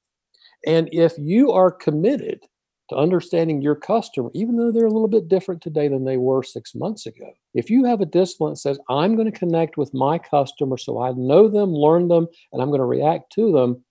and 0.67 0.89
if 0.93 1.15
you 1.19 1.53
are 1.53 1.71
committed 1.71 2.41
to 2.91 2.97
understanding 2.97 3.63
your 3.63 3.77
customer, 3.77 4.31
even 4.35 4.57
though 4.57 4.71
they're 4.71 4.85
a 4.85 4.91
little 4.91 5.09
bit 5.09 5.29
different 5.29 5.63
today 5.63 5.87
than 5.89 6.05
they 6.05 6.17
were 6.17 6.43
six 6.43 6.75
months 6.75 7.07
ago. 7.07 7.33
If 7.55 7.71
you 7.71 7.85
have 7.85 8.01
a 8.01 8.07
discipline 8.07 8.53
that 8.53 8.59
says, 8.59 8.79
I'm 8.89 9.15
going 9.15 9.31
to 9.31 9.39
connect 9.39 9.77
with 9.77 9.95
my 9.95 10.19
customer 10.19 10.77
so 10.77 11.01
I 11.01 11.13
know 11.13 11.49
them, 11.49 11.73
learn 11.73 12.09
them, 12.09 12.27
and 12.53 12.61
I'm 12.61 12.69
going 12.69 12.81
to 12.81 12.85
react 12.85 13.33
to 13.35 13.53
them, 13.53 13.85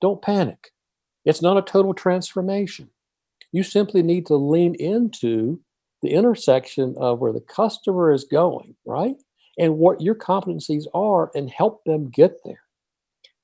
don't 0.00 0.22
panic. 0.22 0.70
It's 1.24 1.42
not 1.42 1.56
a 1.56 1.62
total 1.62 1.94
transformation. 1.94 2.90
You 3.52 3.62
simply 3.62 4.02
need 4.02 4.26
to 4.26 4.36
lean 4.36 4.74
into 4.74 5.58
the 6.02 6.10
intersection 6.10 6.94
of 6.98 7.20
where 7.20 7.32
the 7.32 7.40
customer 7.40 8.12
is 8.12 8.24
going, 8.24 8.74
right? 8.84 9.16
And 9.58 9.78
what 9.78 10.00
your 10.00 10.14
competencies 10.14 10.84
are 10.94 11.30
and 11.34 11.48
help 11.48 11.84
them 11.84 12.10
get 12.10 12.36
there. 12.44 12.61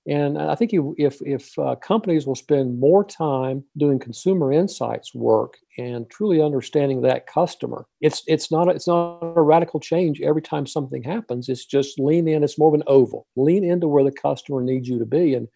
And 0.08 0.38
I 0.38 0.54
think 0.54 0.70
if 0.72 1.20
if 1.20 1.58
uh, 1.58 1.74
companies 1.76 2.26
will 2.26 2.34
spend 2.34 2.80
more 2.80 3.04
time 3.04 3.62
doing 3.76 3.98
consumer 3.98 4.50
insights 4.50 5.14
work 5.14 5.58
and 5.76 6.08
truly 6.08 6.40
understanding 6.40 7.02
that 7.02 7.26
customer, 7.26 7.84
it's 8.00 8.22
it's 8.26 8.50
not 8.50 8.68
a, 8.68 8.70
it's 8.70 8.88
not 8.88 9.18
a 9.20 9.42
radical 9.42 9.80
change 9.80 10.22
every 10.22 10.40
time 10.40 10.66
something 10.66 11.02
happens. 11.02 11.50
It's 11.50 11.66
just 11.66 11.98
lean 11.98 12.26
in. 12.26 12.42
It's 12.42 12.58
more 12.58 12.68
of 12.68 12.74
an 12.74 12.84
oval. 12.86 13.26
Lean 13.36 13.64
into 13.64 13.86
where 13.86 14.04
the 14.04 14.10
customer 14.10 14.62
needs 14.62 14.88
you 14.88 14.98
to 14.98 15.04
be 15.04 15.34
and 15.34 15.46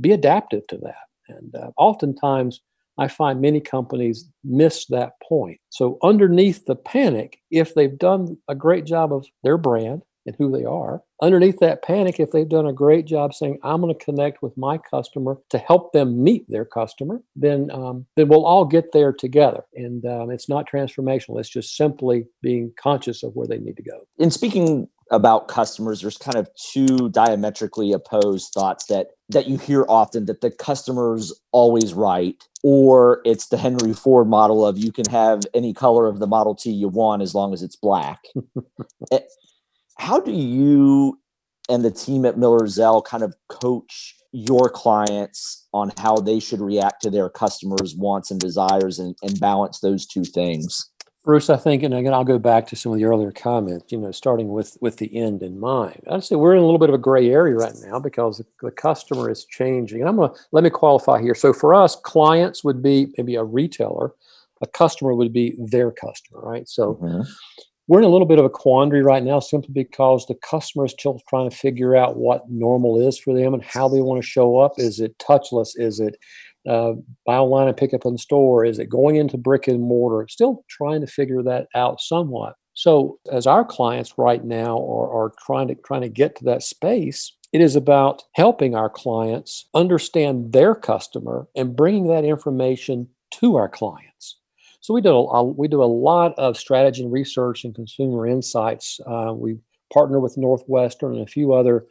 be 0.00 0.12
adaptive 0.12 0.64
to 0.68 0.78
that. 0.78 1.06
And 1.28 1.56
uh, 1.56 1.70
oftentimes, 1.76 2.60
I 2.98 3.08
find 3.08 3.40
many 3.40 3.60
companies 3.60 4.30
miss 4.44 4.86
that 4.86 5.14
point. 5.28 5.58
So 5.70 5.98
underneath 6.04 6.64
the 6.66 6.76
panic, 6.76 7.40
if 7.50 7.74
they've 7.74 7.98
done 7.98 8.38
a 8.48 8.54
great 8.54 8.84
job 8.84 9.12
of 9.12 9.26
their 9.42 9.58
brand 9.58 10.02
and 10.26 10.34
who 10.36 10.50
they 10.50 10.64
are. 10.64 11.02
Underneath 11.22 11.58
that 11.60 11.82
panic, 11.82 12.20
if 12.20 12.30
they've 12.30 12.48
done 12.48 12.66
a 12.66 12.72
great 12.72 13.06
job 13.06 13.32
saying, 13.32 13.58
I'm 13.62 13.80
going 13.80 13.94
to 13.94 14.04
connect 14.04 14.42
with 14.42 14.56
my 14.56 14.78
customer 14.78 15.38
to 15.50 15.58
help 15.58 15.92
them 15.92 16.22
meet 16.22 16.44
their 16.48 16.64
customer, 16.64 17.22
then, 17.34 17.70
um, 17.70 18.06
then 18.16 18.28
we'll 18.28 18.44
all 18.44 18.64
get 18.64 18.92
there 18.92 19.12
together. 19.12 19.64
And 19.74 20.04
um, 20.04 20.30
it's 20.30 20.48
not 20.48 20.68
transformational, 20.68 21.40
it's 21.40 21.48
just 21.48 21.76
simply 21.76 22.26
being 22.42 22.72
conscious 22.78 23.22
of 23.22 23.34
where 23.34 23.46
they 23.46 23.58
need 23.58 23.76
to 23.76 23.82
go. 23.82 24.00
In 24.18 24.30
speaking 24.30 24.88
about 25.10 25.48
customers, 25.48 26.00
there's 26.00 26.18
kind 26.18 26.36
of 26.36 26.48
two 26.72 27.08
diametrically 27.10 27.92
opposed 27.92 28.52
thoughts 28.52 28.86
that 28.86 29.08
that 29.28 29.48
you 29.48 29.58
hear 29.58 29.84
often 29.88 30.26
that 30.26 30.40
the 30.40 30.50
customer's 30.50 31.32
always 31.50 31.94
right 31.94 32.44
or 32.62 33.20
it's 33.24 33.48
the 33.48 33.56
henry 33.56 33.92
ford 33.92 34.28
model 34.28 34.64
of 34.64 34.78
you 34.78 34.92
can 34.92 35.04
have 35.10 35.42
any 35.52 35.72
color 35.72 36.06
of 36.06 36.20
the 36.20 36.26
model 36.28 36.54
t 36.54 36.70
you 36.70 36.88
want 36.88 37.22
as 37.22 37.34
long 37.34 37.52
as 37.52 37.60
it's 37.60 37.74
black 37.74 38.22
eh, 39.12 39.18
how 39.96 40.20
do 40.20 40.32
you 40.32 41.18
and 41.68 41.84
the 41.84 41.90
team 41.90 42.24
at 42.24 42.38
Miller-Zell 42.38 43.02
kind 43.02 43.22
of 43.22 43.34
coach 43.48 44.14
your 44.32 44.68
clients 44.68 45.66
on 45.72 45.92
how 45.98 46.16
they 46.16 46.38
should 46.38 46.60
react 46.60 47.02
to 47.02 47.10
their 47.10 47.28
customers' 47.28 47.96
wants 47.96 48.30
and 48.30 48.40
desires 48.40 48.98
and, 48.98 49.16
and 49.22 49.40
balance 49.40 49.80
those 49.80 50.06
two 50.06 50.24
things? 50.24 50.90
Bruce, 51.24 51.50
I 51.50 51.56
think, 51.56 51.82
and 51.82 51.92
again, 51.92 52.14
I'll 52.14 52.22
go 52.22 52.38
back 52.38 52.68
to 52.68 52.76
some 52.76 52.92
of 52.92 52.98
the 52.98 53.04
earlier 53.04 53.32
comments. 53.32 53.90
You 53.90 53.98
know, 53.98 54.12
starting 54.12 54.48
with 54.48 54.76
with 54.80 54.98
the 54.98 55.16
end 55.16 55.42
in 55.42 55.58
mind. 55.58 56.00
I'd 56.08 56.22
say 56.22 56.36
we're 56.36 56.52
in 56.52 56.62
a 56.62 56.64
little 56.64 56.78
bit 56.78 56.88
of 56.88 56.94
a 56.94 56.98
gray 56.98 57.30
area 57.30 57.56
right 57.56 57.74
now 57.84 57.98
because 57.98 58.38
the, 58.38 58.46
the 58.62 58.70
customer 58.70 59.28
is 59.28 59.44
changing. 59.44 60.00
And 60.00 60.08
I'm 60.08 60.14
going 60.14 60.30
to 60.30 60.36
let 60.52 60.62
me 60.62 60.70
qualify 60.70 61.20
here. 61.20 61.34
So 61.34 61.52
for 61.52 61.74
us, 61.74 61.96
clients 61.96 62.62
would 62.62 62.80
be 62.80 63.08
maybe 63.18 63.34
a 63.34 63.42
retailer, 63.42 64.14
a 64.62 64.68
customer 64.68 65.14
would 65.14 65.32
be 65.32 65.56
their 65.58 65.90
customer, 65.90 66.42
right? 66.42 66.68
So 66.68 66.94
mm-hmm 66.94 67.22
we're 67.88 68.00
in 68.00 68.04
a 68.04 68.08
little 68.08 68.26
bit 68.26 68.38
of 68.38 68.44
a 68.44 68.50
quandary 68.50 69.02
right 69.02 69.22
now 69.22 69.38
simply 69.38 69.72
because 69.72 70.26
the 70.26 70.34
customer 70.34 70.86
is 70.86 70.92
still 70.92 71.20
trying 71.28 71.48
to 71.48 71.56
figure 71.56 71.94
out 71.94 72.16
what 72.16 72.42
normal 72.48 73.00
is 73.00 73.18
for 73.18 73.34
them 73.34 73.54
and 73.54 73.62
how 73.62 73.88
they 73.88 74.00
want 74.00 74.20
to 74.20 74.28
show 74.28 74.58
up. 74.58 74.72
Is 74.76 74.98
it 74.98 75.16
touchless? 75.18 75.70
Is 75.76 76.00
it 76.00 76.16
uh, 76.68 76.94
buy 77.24 77.36
online 77.36 77.68
and 77.68 77.76
pick 77.76 77.94
up 77.94 78.04
in 78.04 78.18
store? 78.18 78.64
Is 78.64 78.78
it 78.78 78.88
going 78.88 79.16
into 79.16 79.38
brick 79.38 79.68
and 79.68 79.80
mortar? 79.80 80.26
Still 80.28 80.64
trying 80.68 81.00
to 81.00 81.06
figure 81.06 81.42
that 81.44 81.68
out 81.74 82.00
somewhat. 82.00 82.54
So, 82.74 83.18
as 83.32 83.46
our 83.46 83.64
clients 83.64 84.14
right 84.18 84.44
now 84.44 84.76
are, 84.78 85.10
are 85.10 85.32
trying 85.46 85.68
to 85.68 85.76
trying 85.76 86.02
to 86.02 86.08
get 86.08 86.36
to 86.36 86.44
that 86.44 86.62
space, 86.62 87.34
it 87.52 87.62
is 87.62 87.76
about 87.76 88.22
helping 88.34 88.74
our 88.74 88.90
clients 88.90 89.66
understand 89.74 90.52
their 90.52 90.74
customer 90.74 91.46
and 91.56 91.76
bringing 91.76 92.08
that 92.08 92.24
information 92.24 93.08
to 93.40 93.56
our 93.56 93.68
clients. 93.68 94.15
So 94.86 94.94
we 94.94 95.00
do 95.00 95.16
a, 95.16 95.42
we 95.42 95.66
do 95.66 95.82
a 95.82 95.84
lot 95.84 96.38
of 96.38 96.56
strategy 96.56 97.02
and 97.02 97.10
research 97.10 97.64
and 97.64 97.74
consumer 97.74 98.24
insights. 98.24 99.00
Uh, 99.04 99.32
we 99.34 99.56
partner 99.92 100.20
with 100.20 100.38
Northwestern 100.38 101.14
and 101.14 101.26
a 101.26 101.26
few 101.26 101.54
other 101.54 101.86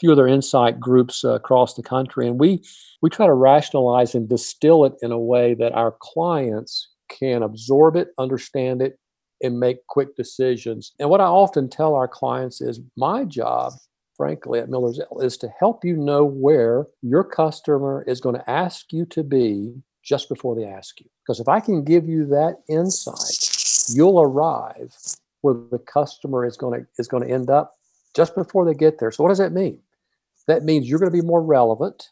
few 0.00 0.10
other 0.10 0.26
insight 0.26 0.80
groups 0.80 1.24
uh, 1.24 1.34
across 1.34 1.74
the 1.74 1.84
country, 1.84 2.26
and 2.26 2.40
we 2.40 2.60
we 3.00 3.08
try 3.10 3.26
to 3.26 3.32
rationalize 3.32 4.16
and 4.16 4.28
distill 4.28 4.84
it 4.84 4.94
in 5.02 5.12
a 5.12 5.18
way 5.20 5.54
that 5.54 5.72
our 5.74 5.94
clients 6.00 6.88
can 7.08 7.44
absorb 7.44 7.94
it, 7.94 8.08
understand 8.18 8.82
it, 8.82 8.98
and 9.40 9.60
make 9.60 9.86
quick 9.86 10.16
decisions. 10.16 10.94
And 10.98 11.08
what 11.08 11.20
I 11.20 11.26
often 11.26 11.68
tell 11.68 11.94
our 11.94 12.08
clients 12.08 12.60
is 12.60 12.80
my 12.96 13.24
job 13.24 13.72
frankly, 14.16 14.60
at 14.60 14.68
Miller-Zell 14.68 15.20
is 15.20 15.36
to 15.38 15.48
help 15.58 15.84
you 15.84 15.96
know 15.96 16.24
where 16.24 16.86
your 17.00 17.24
customer 17.24 18.04
is 18.06 18.20
going 18.20 18.34
to 18.34 18.50
ask 18.50 18.92
you 18.92 19.06
to 19.06 19.24
be 19.24 19.74
just 20.02 20.28
before 20.28 20.54
they 20.54 20.64
ask 20.64 21.00
you. 21.00 21.06
Because 21.22 21.40
if 21.40 21.48
I 21.48 21.60
can 21.60 21.84
give 21.84 22.08
you 22.08 22.26
that 22.26 22.62
insight, 22.68 23.94
you'll 23.94 24.20
arrive 24.20 24.94
where 25.42 25.54
the 25.54 25.78
customer 25.78 26.44
is 26.44 26.56
going 26.56 26.80
to 26.80 26.86
is 26.98 27.08
going 27.08 27.26
to 27.26 27.32
end 27.32 27.50
up 27.50 27.74
just 28.14 28.34
before 28.34 28.64
they 28.64 28.74
get 28.74 28.98
there. 28.98 29.10
So 29.10 29.22
what 29.22 29.30
does 29.30 29.38
that 29.38 29.52
mean? 29.52 29.80
That 30.46 30.64
means 30.64 30.88
you're 30.88 30.98
going 30.98 31.10
to 31.10 31.22
be 31.22 31.26
more 31.26 31.42
relevant. 31.42 32.10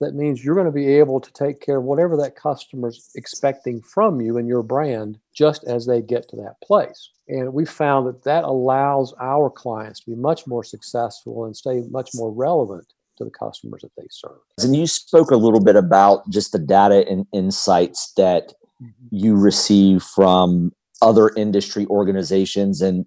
That 0.00 0.14
means 0.14 0.42
you're 0.42 0.54
going 0.54 0.66
to 0.66 0.72
be 0.72 0.94
able 0.94 1.20
to 1.20 1.32
take 1.32 1.60
care 1.60 1.76
of 1.76 1.84
whatever 1.84 2.16
that 2.16 2.34
customer's 2.34 3.10
expecting 3.16 3.82
from 3.82 4.20
you 4.20 4.38
and 4.38 4.48
your 4.48 4.62
brand 4.62 5.18
just 5.34 5.62
as 5.64 5.84
they 5.84 6.00
get 6.00 6.26
to 6.30 6.36
that 6.36 6.60
place. 6.62 7.10
And 7.28 7.52
we 7.52 7.66
found 7.66 8.06
that 8.06 8.24
that 8.24 8.44
allows 8.44 9.12
our 9.20 9.50
clients 9.50 10.00
to 10.00 10.10
be 10.10 10.16
much 10.16 10.46
more 10.46 10.64
successful 10.64 11.44
and 11.44 11.54
stay 11.54 11.82
much 11.90 12.10
more 12.14 12.32
relevant 12.32 12.94
to 13.20 13.24
the 13.24 13.30
customers 13.30 13.82
that 13.82 13.92
they 13.96 14.06
serve. 14.10 14.38
And 14.58 14.74
you 14.74 14.86
spoke 14.86 15.30
a 15.30 15.36
little 15.36 15.60
bit 15.60 15.76
about 15.76 16.28
just 16.30 16.52
the 16.52 16.58
data 16.58 17.06
and 17.08 17.26
insights 17.32 18.12
that 18.16 18.52
mm-hmm. 18.82 19.06
you 19.10 19.36
receive 19.36 20.02
from 20.02 20.72
other 21.02 21.30
industry 21.36 21.86
organizations 21.86 22.80
and 22.80 23.06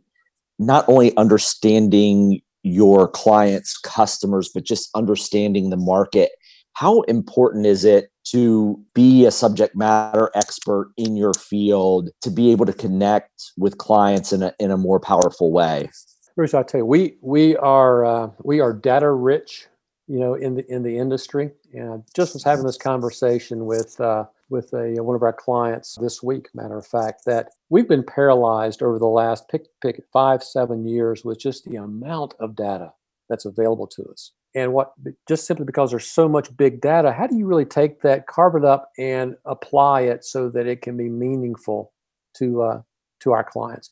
not 0.59 0.85
only 0.87 1.15
understanding 1.17 2.41
your 2.63 3.07
clients' 3.07 3.77
customers, 3.77 4.49
but 4.53 4.63
just 4.63 4.89
understanding 4.95 5.69
the 5.69 5.77
market. 5.77 6.31
How 6.73 7.01
important 7.01 7.65
is 7.65 7.83
it 7.83 8.09
to 8.25 8.79
be 8.95 9.25
a 9.25 9.31
subject 9.31 9.75
matter 9.75 10.31
expert 10.33 10.91
in 10.95 11.15
your 11.17 11.33
field 11.33 12.09
to 12.21 12.31
be 12.31 12.51
able 12.51 12.65
to 12.65 12.73
connect 12.73 13.51
with 13.57 13.77
clients 13.77 14.31
in 14.31 14.43
a, 14.43 14.53
in 14.59 14.71
a 14.71 14.77
more 14.77 14.99
powerful 14.99 15.51
way? 15.51 15.89
Bruce, 16.35 16.53
I 16.53 16.63
tell 16.63 16.79
you, 16.79 16.85
we 16.85 17.17
we 17.21 17.55
are 17.57 18.05
uh, 18.05 18.29
we 18.43 18.59
are 18.59 18.73
data 18.73 19.11
rich 19.11 19.67
you 20.07 20.19
know, 20.19 20.33
in 20.33 20.55
the 20.55 20.71
in 20.71 20.83
the 20.83 20.97
industry. 20.97 21.51
And 21.73 21.89
I 21.89 21.97
just 22.15 22.33
was 22.33 22.43
having 22.43 22.65
this 22.65 22.77
conversation 22.77 23.65
with 23.65 23.99
uh, 23.99 24.25
with 24.49 24.73
a 24.73 25.01
one 25.01 25.15
of 25.15 25.23
our 25.23 25.33
clients 25.33 25.95
this 25.95 26.21
week. 26.21 26.47
Matter 26.53 26.77
of 26.77 26.85
fact, 26.85 27.25
that 27.25 27.49
we've 27.69 27.87
been 27.87 28.03
paralyzed 28.03 28.83
over 28.83 28.99
the 28.99 29.05
last 29.07 29.47
pick 29.49 29.67
pick 29.81 30.03
five 30.11 30.43
seven 30.43 30.85
years 30.85 31.23
with 31.23 31.39
just 31.39 31.65
the 31.65 31.77
amount 31.77 32.33
of 32.39 32.55
data 32.55 32.93
that's 33.29 33.45
available 33.45 33.87
to 33.87 34.03
us. 34.05 34.31
And 34.55 34.73
what 34.73 34.93
just 35.27 35.47
simply 35.47 35.65
because 35.65 35.89
there's 35.89 36.05
so 36.05 36.29
much 36.29 36.55
big 36.55 36.81
data, 36.81 37.11
how 37.11 37.25
do 37.25 37.35
you 37.35 37.47
really 37.47 37.65
take 37.65 38.01
that, 38.01 38.27
carve 38.27 38.55
it 38.55 38.65
up, 38.65 38.91
and 38.99 39.35
apply 39.45 40.01
it 40.01 40.23
so 40.23 40.49
that 40.49 40.67
it 40.67 40.81
can 40.81 40.97
be 40.97 41.09
meaningful 41.09 41.91
to 42.35 42.61
uh, 42.61 42.81
to 43.21 43.31
our 43.31 43.43
clients? 43.43 43.89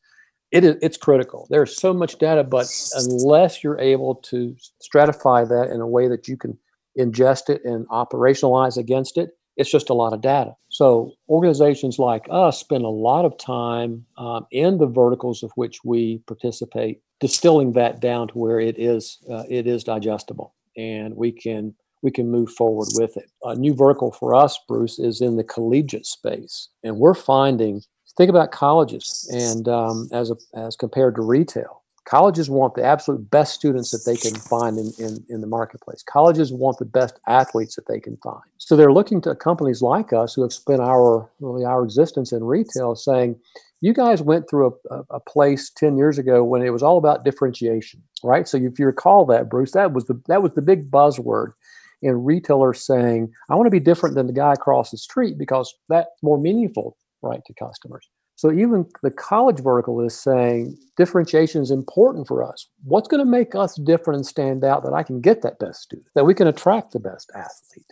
It 0.51 0.63
is 0.63 0.75
it's 0.81 0.97
critical 0.97 1.47
there's 1.49 1.75
so 1.75 1.93
much 1.93 2.17
data 2.17 2.43
but 2.43 2.67
unless 2.95 3.63
you're 3.63 3.79
able 3.79 4.15
to 4.15 4.55
stratify 4.81 5.47
that 5.47 5.73
in 5.73 5.81
a 5.81 5.87
way 5.87 6.07
that 6.07 6.27
you 6.27 6.37
can 6.37 6.57
ingest 6.99 7.49
it 7.49 7.63
and 7.63 7.87
operationalize 7.89 8.77
against 8.77 9.17
it 9.17 9.31
it's 9.57 9.71
just 9.71 9.89
a 9.89 9.93
lot 9.93 10.13
of 10.13 10.21
data. 10.21 10.55
So 10.69 11.13
organizations 11.29 11.99
like 11.99 12.25
us 12.29 12.59
spend 12.59 12.83
a 12.83 12.89
lot 12.89 13.25
of 13.25 13.37
time 13.37 14.05
um, 14.17 14.45
in 14.51 14.77
the 14.77 14.87
verticals 14.87 15.43
of 15.43 15.51
which 15.55 15.83
we 15.83 16.19
participate, 16.27 17.01
distilling 17.19 17.73
that 17.73 17.99
down 17.99 18.29
to 18.29 18.37
where 18.37 18.59
it 18.59 18.79
is 18.79 19.19
uh, 19.29 19.43
it 19.49 19.67
is 19.67 19.83
digestible, 19.83 20.55
and 20.77 21.15
we 21.15 21.31
can 21.31 21.75
we 22.01 22.11
can 22.11 22.31
move 22.31 22.49
forward 22.51 22.87
with 22.95 23.17
it. 23.17 23.29
A 23.43 23.55
new 23.55 23.75
vertical 23.75 24.11
for 24.11 24.33
us, 24.33 24.59
Bruce, 24.67 24.97
is 24.97 25.21
in 25.21 25.37
the 25.37 25.43
collegiate 25.43 26.05
space, 26.05 26.69
and 26.83 26.97
we're 26.97 27.13
finding. 27.13 27.81
Think 28.17 28.29
about 28.29 28.51
colleges, 28.51 29.29
and 29.33 29.67
um, 29.67 30.09
as 30.11 30.31
a, 30.31 30.35
as 30.53 30.75
compared 30.75 31.15
to 31.15 31.21
retail, 31.21 31.81
Colleges 32.05 32.49
want 32.49 32.73
the 32.73 32.83
absolute 32.83 33.29
best 33.29 33.53
students 33.53 33.91
that 33.91 34.05
they 34.05 34.17
can 34.17 34.35
find 34.35 34.77
in, 34.77 34.91
in, 34.97 35.23
in, 35.29 35.41
the 35.41 35.47
marketplace. 35.47 36.01
Colleges 36.01 36.51
want 36.51 36.79
the 36.79 36.85
best 36.85 37.19
athletes 37.27 37.75
that 37.75 37.87
they 37.87 37.99
can 37.99 38.17
find. 38.17 38.41
So 38.57 38.75
they're 38.75 38.91
looking 38.91 39.21
to 39.21 39.35
companies 39.35 39.83
like 39.83 40.11
us 40.11 40.33
who 40.33 40.41
have 40.41 40.51
spent 40.51 40.81
our 40.81 41.29
really 41.39 41.63
our 41.63 41.83
existence 41.83 42.31
in 42.31 42.43
retail 42.43 42.95
saying, 42.95 43.39
you 43.81 43.93
guys 43.93 44.21
went 44.21 44.49
through 44.49 44.75
a, 44.89 45.01
a, 45.11 45.19
place 45.19 45.71
10 45.75 45.97
years 45.97 46.17
ago 46.17 46.43
when 46.43 46.63
it 46.63 46.71
was 46.71 46.83
all 46.83 46.97
about 46.97 47.23
differentiation, 47.23 48.01
right? 48.23 48.47
So 48.47 48.57
if 48.57 48.77
you 48.79 48.85
recall 48.87 49.25
that, 49.27 49.49
Bruce, 49.49 49.71
that 49.71 49.93
was 49.93 50.05
the 50.05 50.21
that 50.27 50.41
was 50.41 50.53
the 50.53 50.61
big 50.61 50.89
buzzword 50.89 51.53
in 52.01 52.23
retailers 52.23 52.83
saying, 52.83 53.31
I 53.49 53.55
want 53.55 53.67
to 53.67 53.71
be 53.71 53.79
different 53.79 54.15
than 54.15 54.27
the 54.27 54.33
guy 54.33 54.53
across 54.53 54.89
the 54.89 54.97
street 54.97 55.37
because 55.37 55.73
that's 55.87 56.09
more 56.23 56.39
meaningful, 56.39 56.97
right, 57.21 57.43
to 57.45 57.53
customers. 57.53 58.09
So 58.35 58.51
even 58.51 58.87
the 59.03 59.11
college 59.11 59.59
vertical 59.59 60.01
is 60.01 60.19
saying 60.19 60.77
differentiation 60.97 61.61
is 61.61 61.69
important 61.69 62.27
for 62.27 62.43
us. 62.43 62.67
What's 62.83 63.07
going 63.07 63.23
to 63.23 63.29
make 63.29 63.53
us 63.53 63.75
different 63.75 64.17
and 64.17 64.25
stand 64.25 64.63
out 64.63 64.83
that 64.83 64.93
I 64.93 65.03
can 65.03 65.21
get 65.21 65.43
that 65.43 65.59
best 65.59 65.83
student, 65.83 66.07
that 66.15 66.25
we 66.25 66.33
can 66.33 66.47
attract 66.47 66.91
the 66.91 66.99
best 66.99 67.29
athlete? 67.35 67.85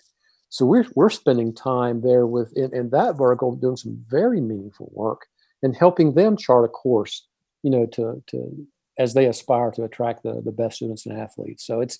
So 0.49 0.65
we're, 0.65 0.87
we're 0.95 1.11
spending 1.11 1.53
time 1.53 2.01
there 2.01 2.25
with 2.25 2.51
in, 2.57 2.73
in 2.73 2.89
that 2.89 3.15
vertical 3.15 3.55
doing 3.55 3.77
some 3.77 4.03
very 4.09 4.41
meaningful 4.41 4.89
work 4.93 5.27
and 5.61 5.75
helping 5.75 6.13
them 6.13 6.35
chart 6.35 6.65
a 6.65 6.67
course, 6.67 7.27
you 7.61 7.69
know, 7.69 7.85
to, 7.87 8.23
to 8.27 8.67
as 8.97 9.13
they 9.13 9.27
aspire 9.27 9.71
to 9.71 9.83
attract 9.83 10.23
the, 10.23 10.41
the 10.43 10.51
best 10.51 10.77
students 10.77 11.05
and 11.05 11.17
athletes. 11.17 11.65
So 11.65 11.79
it's 11.79 11.99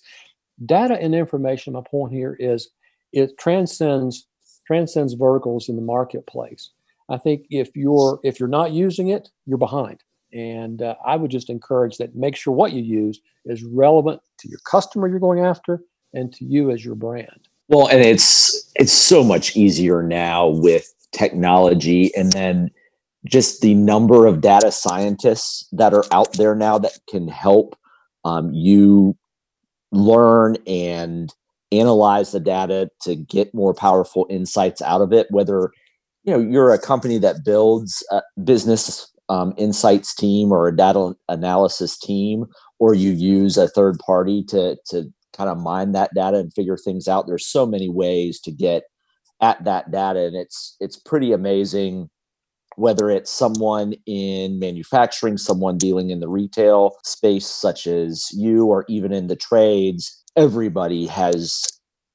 data 0.66 1.00
and 1.00 1.14
information. 1.14 1.72
My 1.74 1.82
point 1.88 2.12
here 2.12 2.36
is 2.40 2.70
it 3.12 3.38
transcends 3.38 4.26
transcends 4.66 5.14
verticals 5.14 5.68
in 5.68 5.76
the 5.76 5.82
marketplace. 5.82 6.70
I 7.10 7.18
think 7.18 7.46
if 7.50 7.70
you're 7.74 8.20
if 8.22 8.38
you're 8.38 8.48
not 8.48 8.72
using 8.72 9.08
it, 9.08 9.28
you're 9.46 9.58
behind. 9.58 10.02
And 10.32 10.80
uh, 10.80 10.94
I 11.04 11.16
would 11.16 11.30
just 11.30 11.50
encourage 11.50 11.96
that 11.98 12.14
make 12.14 12.36
sure 12.36 12.54
what 12.54 12.72
you 12.72 12.82
use 12.82 13.20
is 13.44 13.64
relevant 13.64 14.20
to 14.38 14.48
your 14.48 14.60
customer 14.64 15.08
you're 15.08 15.18
going 15.18 15.40
after 15.40 15.82
and 16.14 16.32
to 16.34 16.44
you 16.44 16.70
as 16.70 16.84
your 16.84 16.94
brand. 16.94 17.48
Well, 17.68 17.88
and 17.88 18.00
it's 18.00 18.70
it's 18.76 18.92
so 18.92 19.24
much 19.24 19.56
easier 19.56 20.02
now 20.02 20.48
with 20.48 20.92
technology 21.12 22.14
and 22.16 22.32
then 22.32 22.70
just 23.26 23.60
the 23.60 23.74
number 23.74 24.26
of 24.26 24.40
data 24.40 24.72
scientists 24.72 25.68
that 25.72 25.92
are 25.92 26.04
out 26.12 26.32
there 26.34 26.54
now 26.54 26.78
that 26.78 26.98
can 27.08 27.28
help 27.28 27.76
um, 28.24 28.52
you 28.52 29.16
learn 29.92 30.56
and 30.66 31.34
analyze 31.72 32.32
the 32.32 32.40
data 32.40 32.88
to 33.02 33.14
get 33.16 33.54
more 33.54 33.74
powerful 33.74 34.26
insights 34.30 34.80
out 34.82 35.00
of 35.00 35.12
it 35.12 35.26
whether 35.30 35.70
you 36.24 36.32
know 36.32 36.40
you're 36.40 36.72
a 36.72 36.78
company 36.78 37.18
that 37.18 37.44
builds 37.44 38.04
a 38.10 38.22
business 38.44 39.10
um, 39.28 39.54
insights 39.56 40.14
team 40.14 40.52
or 40.52 40.66
a 40.66 40.76
data 40.76 41.14
analysis 41.28 41.96
team 41.98 42.46
or 42.78 42.94
you 42.94 43.12
use 43.12 43.56
a 43.56 43.68
third 43.68 43.98
party 44.04 44.42
to 44.44 44.76
to 44.86 45.04
kind 45.36 45.48
of 45.48 45.58
mine 45.58 45.92
that 45.92 46.10
data 46.14 46.38
and 46.38 46.52
figure 46.52 46.76
things 46.76 47.06
out. 47.06 47.26
There's 47.26 47.46
so 47.46 47.64
many 47.64 47.88
ways 47.88 48.40
to 48.40 48.50
get 48.50 48.82
at 49.40 49.62
that 49.64 49.90
data 49.90 50.26
and 50.26 50.36
it's 50.36 50.76
it's 50.80 50.98
pretty 50.98 51.32
amazing 51.32 52.10
whether 52.76 53.10
it's 53.10 53.30
someone 53.30 53.94
in 54.06 54.58
manufacturing 54.58 55.38
someone 55.38 55.78
dealing 55.78 56.10
in 56.10 56.20
the 56.20 56.28
retail 56.28 56.92
space 57.04 57.46
such 57.46 57.86
as 57.86 58.28
you 58.32 58.66
or 58.66 58.84
even 58.88 59.12
in 59.12 59.28
the 59.28 59.36
trades 59.36 60.22
everybody 60.36 61.06
has 61.06 61.66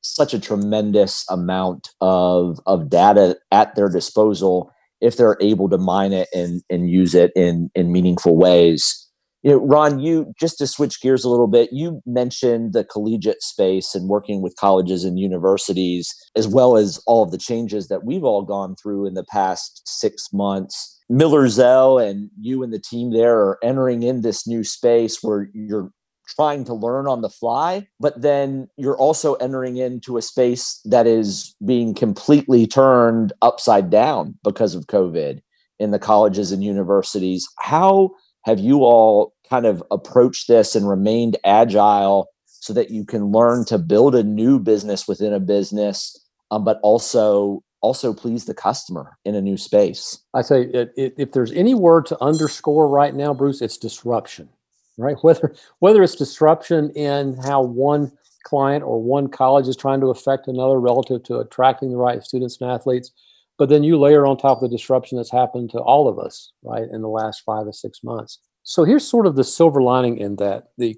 such 0.05 0.33
a 0.33 0.39
tremendous 0.39 1.25
amount 1.29 1.89
of 2.01 2.59
of 2.65 2.89
data 2.89 3.37
at 3.51 3.75
their 3.75 3.89
disposal 3.89 4.72
if 5.01 5.18
they're 5.18 5.37
able 5.41 5.70
to 5.70 5.77
mine 5.77 6.13
it 6.13 6.27
and 6.33 6.61
and 6.70 6.89
use 6.89 7.15
it 7.15 7.31
in 7.35 7.70
in 7.75 7.91
meaningful 7.91 8.37
ways. 8.37 9.01
You 9.44 9.51
know, 9.51 9.57
Ron, 9.57 10.00
you 10.00 10.33
just 10.39 10.57
to 10.57 10.65
switch 10.65 11.01
gears 11.01 11.24
a 11.24 11.29
little 11.29 11.46
bit, 11.46 11.70
you 11.72 12.01
mentioned 12.07 12.74
the 12.74 12.83
collegiate 12.83 13.44
space 13.44 13.94
and 13.94 14.09
working 14.09 14.41
with 14.41 14.55
colleges 14.55 15.03
and 15.03 15.20
universities, 15.20 16.15
as 16.35 16.48
well 16.48 16.77
as 16.77 17.00
all 17.05 17.22
of 17.22 17.29
the 17.29 17.37
changes 17.37 17.87
that 17.89 18.03
we've 18.03 18.24
all 18.24 18.41
gone 18.41 18.75
through 18.75 19.05
in 19.05 19.13
the 19.13 19.25
past 19.25 19.83
six 19.85 20.33
months. 20.33 21.00
Miller 21.09 21.48
Zell 21.48 22.00
and 22.00 22.31
you 22.39 22.63
and 22.63 22.74
the 22.74 22.79
team 22.79 23.11
there 23.11 23.37
are 23.37 23.59
entering 23.63 24.01
in 24.01 24.22
this 24.22 24.48
new 24.48 24.63
space 24.63 25.22
where 25.22 25.48
you're 25.53 25.91
trying 26.27 26.66
to 26.66 26.74
learn 26.74 27.07
on 27.07 27.22
the 27.22 27.29
fly, 27.29 27.88
but 28.00 28.22
then 28.22 28.68
you're 28.77 28.98
also 28.98 29.35
entering 29.35 29.77
into 29.77 30.18
a 30.18 30.22
space 30.22 30.79
that 30.85 31.07
is 31.07 31.55
being 31.66 31.94
completely 31.94 32.68
turned 32.68 33.33
upside 33.42 33.90
down 33.90 34.38
because 34.44 34.75
of 34.75 34.88
COVID 34.88 35.42
in 35.79 35.92
the 35.92 36.00
colleges 36.00 36.51
and 36.51 36.64
universities. 36.64 37.48
How 37.59 38.11
have 38.44 38.59
you 38.59 38.79
all 38.83 39.33
kind 39.50 39.66
of 39.66 39.83
approached 39.92 40.48
this 40.48 40.75
and 40.75 40.88
remained 40.88 41.38
agile 41.46 42.29
so 42.46 42.74
that 42.74 42.90
you 42.90 43.05
can 43.05 43.31
learn 43.31 43.66
to 43.66 43.77
build 43.77 44.16
a 44.16 44.24
new 44.24 44.59
business 44.59 45.07
within 45.07 45.33
a 45.33 45.40
business, 45.40 46.20
um, 46.51 46.64
but 46.64 46.79
also 46.81 47.61
also 47.81 48.14
please 48.14 48.46
the 48.46 48.53
customer 48.53 49.16
in 49.25 49.35
a 49.35 49.42
new 49.42 49.57
space? 49.57 50.20
I 50.33 50.42
say 50.42 50.70
if 50.96 51.33
there's 51.33 51.51
any 51.51 51.75
word 51.75 52.07
to 52.07 52.24
underscore 52.24 52.88
right 52.88 53.14
now, 53.14 53.31
Bruce, 53.33 53.61
it's 53.61 53.77
disruption 53.77 54.50
right? 54.98 55.16
Whether 55.24 55.55
whether 55.79 56.03
it's 56.03 56.16
disruption 56.16 56.92
in 56.92 57.38
how 57.44 57.62
one 57.64 58.12
client 58.44 58.84
or 58.84 59.01
one 59.01 59.27
college 59.27 59.68
is 59.68 59.75
trying 59.75 60.00
to 60.01 60.08
affect 60.08 60.48
another 60.48 60.79
relative 60.79 61.24
to 61.24 61.40
attracting 61.40 61.90
the 61.90 61.98
right 61.98 62.24
students 62.24 62.62
and 62.62 62.70
athletes, 62.70 63.12
but 63.58 63.70
then 63.70 63.84
you 63.84 64.00
layer 64.00 64.25
on 64.25 64.38
top 64.38 64.62
of 64.62 64.70
the 64.70 64.77
disruption 64.77 65.18
that's 65.18 65.31
happened 65.31 65.72
to 65.72 65.79
all 65.79 66.08
of 66.08 66.20
us, 66.20 66.51
right, 66.64 66.88
in 66.92 67.01
the 67.01 67.10
last 67.10 67.42
five 67.46 67.66
or 67.66 67.74
six 67.74 68.03
months. 68.03 68.40
So 68.64 68.84
here's 68.84 69.08
sort 69.08 69.27
of 69.27 69.36
the 69.36 69.44
silver 69.44 69.81
lining 69.81 70.18
in 70.18 70.36
that 70.38 70.70
the 70.77 70.96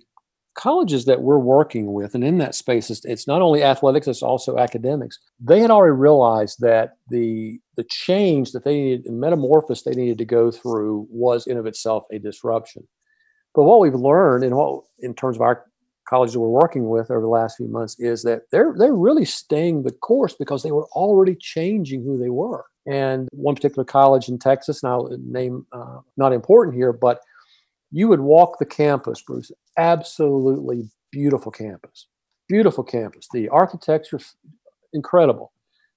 colleges 0.58 1.06
that 1.06 1.22
we're 1.22 1.38
working 1.38 1.94
with 1.94 2.16
and 2.16 2.24
in 2.24 2.40
that 2.40 2.56
space 2.56 2.90
it's, 2.90 3.28
not 3.28 3.44
only 3.44 3.62
athletics 3.62 4.08
it's 4.08 4.24
also 4.24 4.58
academics 4.58 5.20
they 5.40 5.60
had 5.60 5.70
already 5.70 5.96
realized 5.96 6.60
that 6.60 6.98
the 7.10 7.60
the 7.76 7.84
change 7.84 8.52
that 8.52 8.64
they 8.64 8.74
needed 8.74 9.04
the 9.04 9.12
metamorphosis 9.12 9.84
they 9.84 9.92
needed 9.92 10.18
to 10.18 10.26
go 10.26 10.50
through 10.50 11.08
was 11.12 11.46
in 11.46 11.58
of 11.58 11.68
itself 11.68 12.06
a 12.12 12.18
disruption 12.18 12.88
but 13.58 13.64
what 13.64 13.80
we've 13.80 13.96
learned 13.96 14.44
in 14.44 14.56
what 14.56 14.84
in 15.00 15.16
terms 15.16 15.36
of 15.36 15.42
our 15.42 15.66
colleges 16.08 16.38
we're 16.38 16.48
working 16.48 16.90
with 16.90 17.10
over 17.10 17.22
the 17.22 17.28
last 17.28 17.58
few 17.58 17.68
months 17.68 18.00
is 18.00 18.22
that 18.22 18.44
they're 18.52 18.76
they're 18.78 18.94
really 18.94 19.26
staying 19.26 19.82
the 19.82 19.92
course 19.92 20.36
because 20.36 20.62
they 20.62 20.72
were 20.72 20.86
already 20.90 21.36
changing 21.36 22.04
who 22.04 22.20
they 22.20 22.30
were. 22.30 22.66
And 22.86 23.28
one 23.32 23.56
particular 23.56 23.84
college 23.84 24.30
in 24.30 24.38
Texas, 24.38 24.84
and 24.84 24.92
I'll 24.92 25.10
name 25.20 25.66
uh, 25.72 26.02
not 26.18 26.34
important 26.34 26.78
here, 26.78 26.94
but 26.94 27.20
you 27.92 28.08
would 28.08 28.20
walk 28.20 28.60
the 28.60 28.66
campus, 28.66 29.24
Bruce. 29.24 29.52
Absolutely 29.76 30.88
beautiful 31.12 31.52
campus, 31.52 32.08
beautiful 32.48 32.84
campus. 32.84 33.28
The 33.34 33.50
architecture, 33.50 34.20
incredible. 34.94 35.52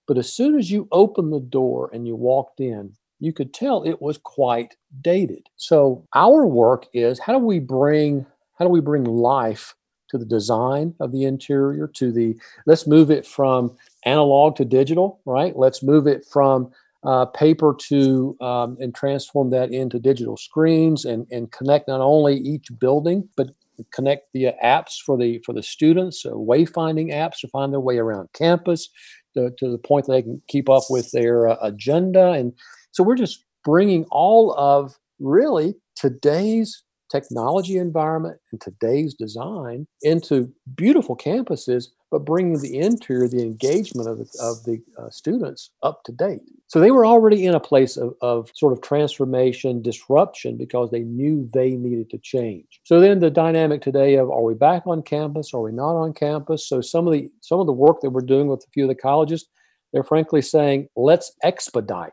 But 0.09 0.17
as 0.17 0.33
soon 0.33 0.59
as 0.59 0.71
you 0.71 0.89
opened 0.93 1.33
the 1.33 1.41
door 1.41 1.91
and 1.93 2.09
you 2.09 2.17
walked 2.17 2.59
in, 2.59 2.97
you 3.21 3.33
could 3.33 3.55
tell 3.55 3.83
it 3.83 4.03
was 4.03 4.19
quite 4.19 4.75
dated. 5.03 5.49
So 5.57 6.07
our 6.15 6.47
work 6.47 6.87
is 6.93 7.21
how 7.21 7.33
do 7.33 7.39
we 7.39 7.61
bring 7.61 8.27
how 8.59 8.65
do 8.65 8.71
we 8.71 8.81
bring 8.81 9.05
life 9.05 9.75
to 10.11 10.19
the 10.19 10.25
design 10.25 10.95
of 11.01 11.13
the 11.13 11.25
interior 11.25 11.87
to 11.87 12.11
the 12.11 12.37
let's 12.67 12.87
move 12.87 13.11
it 13.11 13.27
from 13.27 13.77
analog 14.05 14.57
to 14.57 14.65
digital 14.65 15.21
right 15.25 15.57
let's 15.57 15.83
move 15.83 16.07
it 16.07 16.25
from 16.31 16.71
uh, 17.05 17.25
paper 17.27 17.75
to 17.79 18.37
um, 18.43 18.77
and 18.81 18.95
transform 18.95 19.49
that 19.51 19.73
into 19.73 19.99
digital 19.99 20.37
screens 20.37 21.07
and, 21.07 21.27
and 21.31 21.51
connect 21.53 21.89
not 21.89 22.01
only 22.01 22.37
each 22.37 22.67
building 22.79 23.27
but 23.37 23.51
connect 23.93 24.27
via 24.35 24.55
apps 24.63 25.01
for 25.05 25.17
the 25.17 25.41
for 25.47 25.55
the 25.55 25.63
students 25.63 26.27
uh, 26.27 26.31
wayfinding 26.31 27.11
apps 27.13 27.39
to 27.41 27.49
find 27.49 27.73
their 27.73 27.81
way 27.81 27.97
around 27.97 28.29
campus 28.35 28.91
to, 29.35 29.51
to 29.59 29.71
the 29.71 29.79
point 29.79 30.07
that 30.07 30.13
they 30.13 30.23
can 30.23 30.43
keep 30.49 30.69
up 30.69 30.83
with 30.91 31.11
their 31.13 31.49
uh, 31.49 31.57
agenda 31.63 32.33
and 32.33 32.53
so 32.93 33.03
we're 33.03 33.17
just 33.17 33.45
bringing 33.65 34.05
all 34.11 34.55
of 34.55 34.99
really 35.19 35.75
today's 35.97 36.83
technology 37.11 37.77
environment 37.77 38.39
and 38.53 38.61
today's 38.61 39.15
design 39.15 39.85
into 40.03 40.49
beautiful 40.77 41.17
campuses, 41.17 41.89
but 42.11 42.25
bringing 42.25 42.61
the 42.61 42.79
interior, 42.79 43.27
the 43.27 43.43
engagement 43.43 44.09
of 44.09 44.19
the, 44.19 44.27
of 44.41 44.63
the 44.65 44.81
uh, 44.97 45.11
students 45.11 45.71
up 45.83 46.05
to 46.05 46.13
date. 46.13 46.41
So 46.69 46.79
they 46.79 46.93
were 46.93 47.05
already 47.05 47.47
in 47.47 47.55
a 47.55 47.61
place 47.61 47.97
of, 47.97 48.15
of 48.21 48.49
sort 48.55 48.73
of 48.73 48.81
transformation, 48.81 49.83
disruption, 49.83 50.57
because 50.57 50.93
they 50.93 51.01
knew 51.01 51.51
they 51.53 51.73
needed 51.73 52.11
to 52.11 52.19
change. 52.19 52.81
So 52.85 53.01
then 53.01 53.19
the 53.19 53.31
dynamic 53.31 53.83
today 53.83 54.15
of 54.15 54.31
are 54.31 54.43
we 54.43 54.55
back 54.55 54.87
on 54.87 55.03
campus? 55.03 55.53
Are 55.53 55.61
we 55.61 55.73
not 55.73 55.97
on 55.97 56.13
campus? 56.13 56.69
So 56.69 56.81
some 56.81 57.09
of 57.09 57.13
the 57.13 57.29
some 57.41 57.59
of 57.59 57.67
the 57.67 57.73
work 57.73 58.03
that 58.03 58.11
we're 58.11 58.21
doing 58.21 58.47
with 58.47 58.61
a 58.61 58.71
few 58.73 58.85
of 58.85 58.89
the 58.89 58.95
colleges, 58.95 59.47
They're 59.93 60.05
frankly 60.05 60.43
saying, 60.43 60.89
let's 60.95 61.33
expedite. 61.43 62.13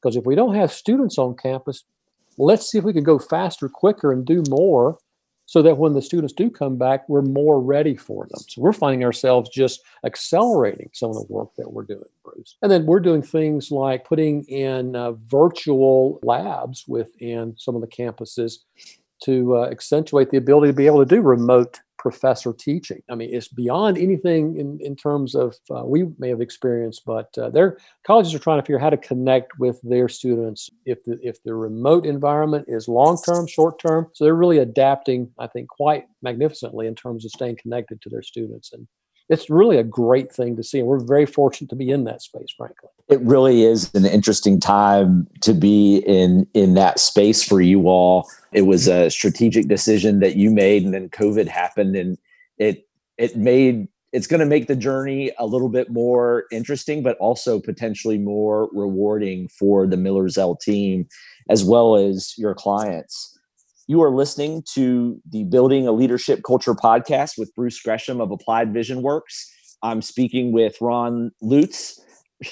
Because 0.00 0.16
if 0.16 0.24
we 0.24 0.34
don't 0.34 0.54
have 0.54 0.72
students 0.72 1.18
on 1.18 1.36
campus, 1.36 1.84
let's 2.38 2.70
see 2.70 2.78
if 2.78 2.84
we 2.84 2.92
can 2.92 3.04
go 3.04 3.18
faster, 3.18 3.68
quicker, 3.68 4.12
and 4.12 4.24
do 4.24 4.42
more 4.48 4.98
so 5.50 5.62
that 5.62 5.78
when 5.78 5.94
the 5.94 6.00
students 6.00 6.32
do 6.32 6.48
come 6.48 6.78
back, 6.78 7.08
we're 7.08 7.22
more 7.22 7.60
ready 7.60 7.96
for 7.96 8.24
them. 8.30 8.40
So 8.48 8.62
we're 8.62 8.72
finding 8.72 9.04
ourselves 9.04 9.50
just 9.50 9.82
accelerating 10.06 10.90
some 10.92 11.10
of 11.10 11.16
the 11.16 11.26
work 11.28 11.48
that 11.58 11.72
we're 11.72 11.82
doing, 11.82 12.04
Bruce. 12.24 12.56
And 12.62 12.70
then 12.70 12.86
we're 12.86 13.00
doing 13.00 13.20
things 13.20 13.72
like 13.72 14.04
putting 14.04 14.44
in 14.44 14.94
uh, 14.94 15.14
virtual 15.26 16.20
labs 16.22 16.84
within 16.86 17.56
some 17.58 17.74
of 17.74 17.80
the 17.80 17.88
campuses 17.88 18.58
to 19.24 19.56
uh, 19.56 19.70
accentuate 19.70 20.30
the 20.30 20.36
ability 20.36 20.68
to 20.68 20.76
be 20.76 20.86
able 20.86 21.04
to 21.04 21.16
do 21.16 21.20
remote 21.20 21.80
professor 22.00 22.54
teaching. 22.54 23.02
I 23.10 23.14
mean, 23.14 23.28
it's 23.30 23.48
beyond 23.48 23.98
anything 23.98 24.58
in, 24.58 24.78
in 24.80 24.96
terms 24.96 25.34
of 25.34 25.54
uh, 25.70 25.84
we 25.84 26.06
may 26.18 26.30
have 26.30 26.40
experienced, 26.40 27.02
but 27.04 27.28
uh, 27.36 27.50
their 27.50 27.76
colleges 28.06 28.34
are 28.34 28.38
trying 28.38 28.58
to 28.58 28.62
figure 28.62 28.78
out 28.78 28.84
how 28.84 28.90
to 28.90 28.96
connect 28.96 29.58
with 29.58 29.78
their 29.82 30.08
students 30.08 30.70
if 30.86 31.04
the, 31.04 31.18
if 31.22 31.42
the 31.42 31.54
remote 31.54 32.06
environment 32.06 32.64
is 32.68 32.88
long 32.88 33.20
term, 33.22 33.46
short 33.46 33.78
term. 33.78 34.08
So 34.14 34.24
they're 34.24 34.34
really 34.34 34.58
adapting, 34.58 35.30
I 35.38 35.46
think, 35.46 35.68
quite 35.68 36.06
magnificently 36.22 36.86
in 36.86 36.94
terms 36.94 37.26
of 37.26 37.32
staying 37.32 37.58
connected 37.60 38.00
to 38.00 38.08
their 38.08 38.22
students. 38.22 38.72
And 38.72 38.88
it's 39.30 39.48
really 39.48 39.78
a 39.78 39.84
great 39.84 40.32
thing 40.32 40.56
to 40.56 40.62
see. 40.62 40.80
And 40.80 40.88
we're 40.88 40.98
very 40.98 41.24
fortunate 41.24 41.70
to 41.70 41.76
be 41.76 41.90
in 41.90 42.04
that 42.04 42.20
space, 42.20 42.52
frankly. 42.56 42.90
It 43.08 43.20
really 43.20 43.62
is 43.62 43.94
an 43.94 44.04
interesting 44.04 44.58
time 44.60 45.28
to 45.42 45.54
be 45.54 45.98
in 45.98 46.46
in 46.52 46.74
that 46.74 46.98
space 46.98 47.42
for 47.42 47.60
you 47.60 47.88
all. 47.88 48.28
It 48.52 48.62
was 48.62 48.88
a 48.88 49.08
strategic 49.08 49.68
decision 49.68 50.18
that 50.20 50.36
you 50.36 50.50
made, 50.50 50.84
and 50.84 50.92
then 50.92 51.08
COVID 51.08 51.46
happened, 51.46 51.96
and 51.96 52.18
it 52.58 52.88
it 53.16 53.36
made 53.36 53.88
it's 54.12 54.26
going 54.26 54.40
to 54.40 54.46
make 54.46 54.66
the 54.66 54.74
journey 54.74 55.30
a 55.38 55.46
little 55.46 55.68
bit 55.68 55.90
more 55.90 56.46
interesting, 56.50 57.00
but 57.00 57.16
also 57.18 57.60
potentially 57.60 58.18
more 58.18 58.68
rewarding 58.72 59.46
for 59.46 59.86
the 59.86 59.96
Miller 59.96 60.28
Zell 60.28 60.56
team 60.56 61.06
as 61.48 61.64
well 61.64 61.94
as 61.94 62.34
your 62.36 62.54
clients. 62.54 63.38
You 63.90 64.04
are 64.04 64.14
listening 64.14 64.62
to 64.74 65.20
the 65.28 65.42
Building 65.42 65.88
a 65.88 65.90
Leadership 65.90 66.42
Culture 66.46 66.76
podcast 66.76 67.36
with 67.36 67.52
Bruce 67.56 67.82
Gresham 67.82 68.20
of 68.20 68.30
Applied 68.30 68.72
Vision 68.72 69.02
Works. 69.02 69.52
I'm 69.82 70.00
speaking 70.00 70.52
with 70.52 70.80
Ron 70.80 71.32
Lutz, 71.42 71.98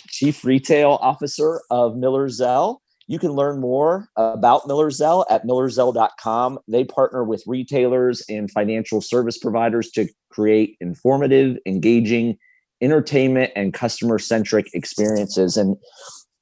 Chief 0.09 0.45
Retail 0.45 0.99
Officer 1.01 1.61
of 1.71 1.97
Miller 1.97 2.29
Zell. 2.29 2.83
You 3.07 3.21
can 3.21 3.35
learn 3.35 3.61
more 3.61 4.09
about 4.17 4.67
Miller 4.67 4.91
Zell 4.91 5.27
at 5.31 5.47
millerzell.com. 5.47 6.59
They 6.67 6.83
partner 6.83 7.23
with 7.23 7.45
retailers 7.47 8.21
and 8.29 8.51
financial 8.51 9.01
service 9.01 9.39
providers 9.39 9.93
to 9.93 10.09
create 10.31 10.77
informative, 10.81 11.57
engaging, 11.67 12.37
entertainment, 12.81 13.53
and 13.55 13.73
customer 13.73 14.19
centric 14.19 14.67
experiences. 14.75 15.57
And 15.57 15.77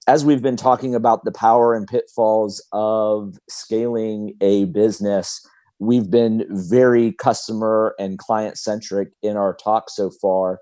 as 0.07 0.25
we've 0.25 0.43
been 0.43 0.57
talking 0.57 0.95
about 0.95 1.25
the 1.25 1.33
power 1.33 1.75
and 1.75 1.87
pitfalls 1.87 2.65
of 2.73 3.39
scaling 3.49 4.35
a 4.41 4.67
business, 4.67 5.45
we've 5.79 6.11
been 6.11 6.47
very 6.51 7.13
customer 7.13 7.95
and 7.99 8.19
client 8.19 8.57
centric 8.57 9.09
in 9.23 9.37
our 9.37 9.55
talk 9.55 9.91
so 9.91 10.11
far. 10.11 10.61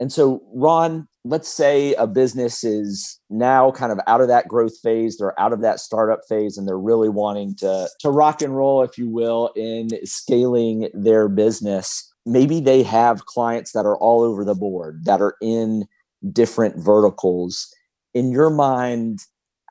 And 0.00 0.10
so, 0.10 0.42
Ron, 0.54 1.06
let's 1.24 1.48
say 1.48 1.94
a 1.94 2.06
business 2.06 2.64
is 2.64 3.20
now 3.28 3.70
kind 3.70 3.92
of 3.92 4.00
out 4.06 4.22
of 4.22 4.28
that 4.28 4.48
growth 4.48 4.78
phase, 4.82 5.18
they're 5.18 5.38
out 5.38 5.52
of 5.52 5.60
that 5.60 5.78
startup 5.78 6.20
phase, 6.28 6.56
and 6.56 6.66
they're 6.66 6.78
really 6.78 7.10
wanting 7.10 7.54
to, 7.56 7.88
to 8.00 8.10
rock 8.10 8.42
and 8.42 8.56
roll, 8.56 8.82
if 8.82 8.96
you 8.96 9.08
will, 9.08 9.52
in 9.54 9.90
scaling 10.04 10.88
their 10.94 11.28
business. 11.28 12.12
Maybe 12.26 12.60
they 12.60 12.82
have 12.82 13.26
clients 13.26 13.72
that 13.72 13.86
are 13.86 13.96
all 13.98 14.22
over 14.22 14.44
the 14.44 14.54
board 14.54 15.04
that 15.04 15.20
are 15.20 15.36
in 15.40 15.86
different 16.32 16.76
verticals 16.76 17.72
in 18.14 18.30
your 18.30 18.50
mind, 18.50 19.20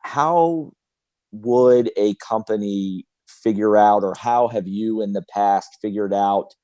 how 0.04 0.72
would 1.32 1.92
a 1.98 2.16
company 2.16 3.06
figure 3.28 3.78
out, 3.78 4.04
or 4.04 4.14
how 4.18 4.48
have 4.48 4.68
you 4.68 5.02
in 5.02 5.14
the 5.14 5.24
past 5.34 5.78
figured 5.82 6.14
out 6.14 6.56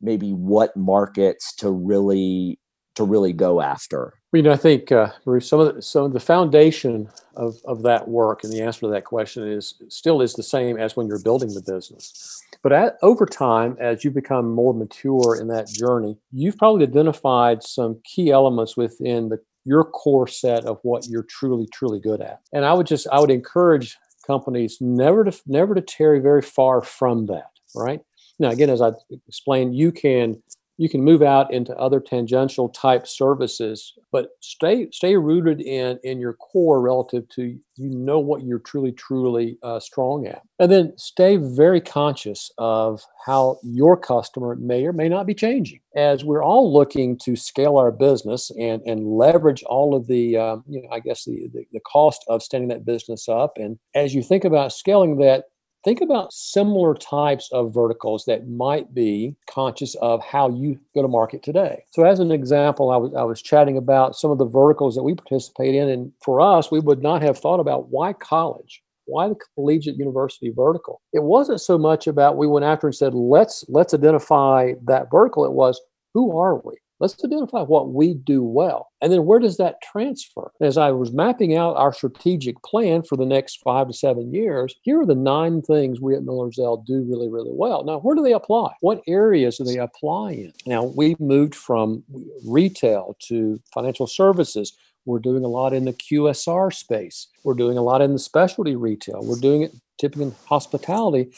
maybe 0.00 0.32
what 0.32 0.76
markets 0.76 1.54
to 1.56 1.70
really 1.70 2.58
to 2.94 3.04
really 3.04 3.32
go 3.32 3.60
after? 3.60 4.14
You 4.32 4.42
know, 4.42 4.52
I 4.52 4.56
think 4.56 4.90
uh, 4.90 5.10
Bruce, 5.24 5.48
some 5.48 5.60
of 5.60 5.74
the, 5.74 5.82
some 5.82 6.04
of 6.04 6.12
the 6.12 6.20
foundation 6.20 7.08
of, 7.36 7.56
of 7.64 7.82
that 7.82 8.08
work 8.08 8.42
and 8.42 8.52
the 8.52 8.62
answer 8.62 8.80
to 8.80 8.88
that 8.88 9.04
question 9.04 9.46
is 9.46 9.74
still 9.88 10.20
is 10.20 10.34
the 10.34 10.42
same 10.42 10.76
as 10.76 10.96
when 10.96 11.06
you're 11.06 11.22
building 11.22 11.54
the 11.54 11.62
business. 11.62 12.42
But 12.62 12.72
at, 12.72 12.96
over 13.02 13.26
time, 13.26 13.76
as 13.80 14.04
you 14.04 14.10
become 14.10 14.50
more 14.50 14.74
mature 14.74 15.36
in 15.40 15.48
that 15.48 15.68
journey, 15.68 16.18
you've 16.32 16.58
probably 16.58 16.84
identified 16.84 17.62
some 17.62 18.00
key 18.04 18.30
elements 18.30 18.76
within 18.76 19.28
the 19.28 19.38
your 19.64 19.84
core 19.84 20.28
set 20.28 20.64
of 20.64 20.78
what 20.82 21.06
you're 21.06 21.24
truly 21.24 21.66
truly 21.72 22.00
good 22.00 22.20
at. 22.20 22.40
And 22.52 22.64
i 22.64 22.72
would 22.72 22.86
just 22.86 23.06
i 23.12 23.20
would 23.20 23.30
encourage 23.30 23.96
companies 24.26 24.78
never 24.80 25.24
to 25.24 25.40
never 25.46 25.74
to 25.74 25.80
tarry 25.80 26.20
very 26.20 26.42
far 26.42 26.82
from 26.82 27.26
that 27.26 27.50
right? 27.74 28.00
Now 28.38 28.50
again 28.50 28.70
as 28.70 28.80
i 28.80 28.92
explained 29.28 29.76
you 29.76 29.92
can 29.92 30.42
you 30.76 30.88
can 30.88 31.02
move 31.02 31.22
out 31.22 31.52
into 31.52 31.76
other 31.76 32.00
tangential 32.00 32.68
type 32.68 33.06
services 33.06 33.94
but 34.14 34.28
stay 34.40 34.88
stay 34.92 35.16
rooted 35.16 35.60
in 35.60 35.98
in 36.04 36.20
your 36.20 36.34
core 36.34 36.80
relative 36.80 37.28
to 37.28 37.58
you 37.76 37.90
know 37.90 38.20
what 38.20 38.44
you're 38.44 38.60
truly 38.60 38.92
truly 38.92 39.58
uh, 39.62 39.80
strong 39.80 40.26
at. 40.26 40.42
And 40.60 40.70
then 40.70 40.92
stay 40.96 41.36
very 41.36 41.80
conscious 41.80 42.52
of 42.56 43.02
how 43.26 43.58
your 43.64 43.96
customer 43.96 44.54
may 44.54 44.86
or 44.86 44.92
may 44.92 45.08
not 45.08 45.26
be 45.26 45.34
changing. 45.34 45.80
As 45.96 46.24
we're 46.24 46.44
all 46.44 46.72
looking 46.72 47.18
to 47.24 47.34
scale 47.34 47.76
our 47.76 47.90
business 47.90 48.52
and 48.58 48.82
and 48.86 49.04
leverage 49.04 49.64
all 49.64 49.96
of 49.96 50.06
the 50.06 50.36
um, 50.36 50.64
you 50.68 50.82
know 50.82 50.88
i 50.92 51.00
guess 51.00 51.24
the, 51.24 51.48
the 51.52 51.64
the 51.72 51.80
cost 51.80 52.24
of 52.28 52.42
standing 52.42 52.68
that 52.68 52.84
business 52.84 53.28
up 53.28 53.54
and 53.56 53.78
as 53.94 54.14
you 54.14 54.22
think 54.22 54.44
about 54.44 54.72
scaling 54.72 55.18
that 55.18 55.44
think 55.84 56.00
about 56.00 56.32
similar 56.32 56.94
types 56.94 57.48
of 57.52 57.72
verticals 57.72 58.24
that 58.24 58.48
might 58.48 58.94
be 58.94 59.36
conscious 59.48 59.94
of 59.96 60.24
how 60.24 60.48
you 60.48 60.78
go 60.94 61.02
to 61.02 61.08
market 61.08 61.42
today. 61.42 61.84
So, 61.90 62.04
as 62.04 62.18
an 62.20 62.32
example, 62.32 62.90
I 62.90 62.96
was, 62.96 63.14
I 63.14 63.22
was 63.22 63.42
chatting 63.42 63.76
about 63.76 64.16
some 64.16 64.30
of 64.30 64.38
the 64.38 64.46
verticals 64.46 64.94
that 64.94 65.02
we 65.02 65.14
participate 65.14 65.74
in. 65.74 65.88
And 65.88 66.12
for 66.22 66.40
us, 66.40 66.70
we 66.70 66.80
would 66.80 67.02
not 67.02 67.22
have 67.22 67.38
thought 67.38 67.60
about 67.60 67.90
why 67.90 68.14
college? 68.14 68.82
Why 69.06 69.28
the 69.28 69.36
collegiate 69.54 69.96
university 69.96 70.50
vertical? 70.50 71.02
It 71.12 71.22
wasn't 71.22 71.60
so 71.60 71.76
much 71.76 72.06
about 72.06 72.38
we 72.38 72.46
went 72.46 72.64
after 72.64 72.86
and 72.86 72.96
said, 72.96 73.12
let's 73.14 73.64
let's 73.68 73.92
identify 73.92 74.72
that 74.84 75.10
vertical. 75.10 75.44
It 75.44 75.52
was 75.52 75.80
who 76.14 76.38
are 76.38 76.56
we? 76.64 76.74
Let's 77.00 77.22
identify 77.24 77.62
what 77.62 77.92
we 77.92 78.14
do 78.14 78.42
well. 78.42 78.88
And 79.02 79.12
then 79.12 79.26
where 79.26 79.40
does 79.40 79.56
that 79.56 79.82
transfer? 79.82 80.52
As 80.60 80.78
I 80.78 80.92
was 80.92 81.12
mapping 81.12 81.56
out 81.56 81.76
our 81.76 81.92
strategic 81.92 82.62
plan 82.62 83.02
for 83.02 83.16
the 83.16 83.26
next 83.26 83.60
five 83.62 83.88
to 83.88 83.92
seven 83.92 84.32
years, 84.32 84.74
here 84.82 85.00
are 85.00 85.06
the 85.06 85.14
nine 85.14 85.60
things 85.60 86.00
we 86.00 86.14
at 86.14 86.22
Miller 86.22 86.52
Zell 86.52 86.78
do 86.78 87.04
really, 87.08 87.28
really 87.28 87.52
well. 87.52 87.84
Now, 87.84 87.98
where 87.98 88.14
do 88.14 88.22
they 88.22 88.32
apply? 88.32 88.72
What 88.80 89.02
areas 89.06 89.58
do 89.58 89.64
they 89.64 89.78
apply 89.78 90.32
in? 90.32 90.52
Now, 90.66 90.84
we 90.84 91.16
moved 91.18 91.54
from 91.54 92.04
retail 92.46 93.16
to 93.28 93.60
financial 93.72 94.06
services. 94.06 94.76
We're 95.04 95.18
doing 95.18 95.44
a 95.44 95.48
lot 95.48 95.74
in 95.74 95.84
the 95.84 95.92
QSR 95.92 96.72
space. 96.72 97.28
We're 97.42 97.54
doing 97.54 97.76
a 97.76 97.82
lot 97.82 98.00
in 98.02 98.12
the 98.12 98.18
specialty 98.18 98.76
retail. 98.76 99.20
We're 99.22 99.40
doing 99.40 99.62
it 99.62 99.74
typically 99.98 100.26
in 100.26 100.34
hospitality 100.46 101.30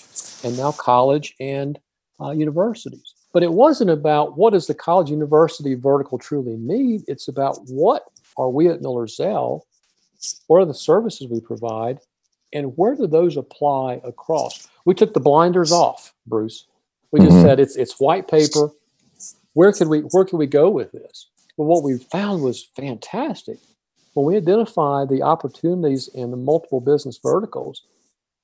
and 0.44 0.56
now 0.56 0.72
college 0.72 1.34
and 1.40 1.78
uh, 2.20 2.30
universities. 2.30 3.15
But 3.32 3.42
it 3.42 3.52
wasn't 3.52 3.90
about 3.90 4.36
what 4.38 4.52
does 4.52 4.66
the 4.66 4.74
college 4.74 5.10
university 5.10 5.74
vertical 5.74 6.18
truly 6.18 6.56
need. 6.56 7.02
It's 7.06 7.28
about 7.28 7.58
what 7.66 8.04
are 8.36 8.50
we 8.50 8.68
at 8.68 8.80
Miller 8.80 9.06
Zell? 9.06 9.66
What 10.46 10.62
are 10.62 10.64
the 10.64 10.74
services 10.74 11.28
we 11.28 11.40
provide? 11.40 11.98
And 12.52 12.76
where 12.76 12.94
do 12.94 13.06
those 13.06 13.36
apply 13.36 14.00
across? 14.04 14.68
We 14.84 14.94
took 14.94 15.12
the 15.12 15.20
blinders 15.20 15.72
off, 15.72 16.14
Bruce. 16.26 16.66
We 17.10 17.20
just 17.20 17.32
mm-hmm. 17.32 17.46
said 17.46 17.60
it's 17.60 17.76
it's 17.76 18.00
white 18.00 18.28
paper. 18.28 18.70
Where 19.52 19.72
could 19.72 19.88
we 19.88 20.00
where 20.00 20.24
could 20.24 20.38
we 20.38 20.46
go 20.46 20.68
with 20.70 20.92
this? 20.92 21.28
Well, 21.56 21.68
what 21.68 21.82
we 21.82 21.98
found 21.98 22.42
was 22.42 22.64
fantastic. 22.76 23.58
When 24.14 24.26
we 24.26 24.36
identified 24.36 25.08
the 25.08 25.22
opportunities 25.22 26.08
in 26.08 26.30
the 26.30 26.36
multiple 26.36 26.80
business 26.80 27.18
verticals, 27.22 27.82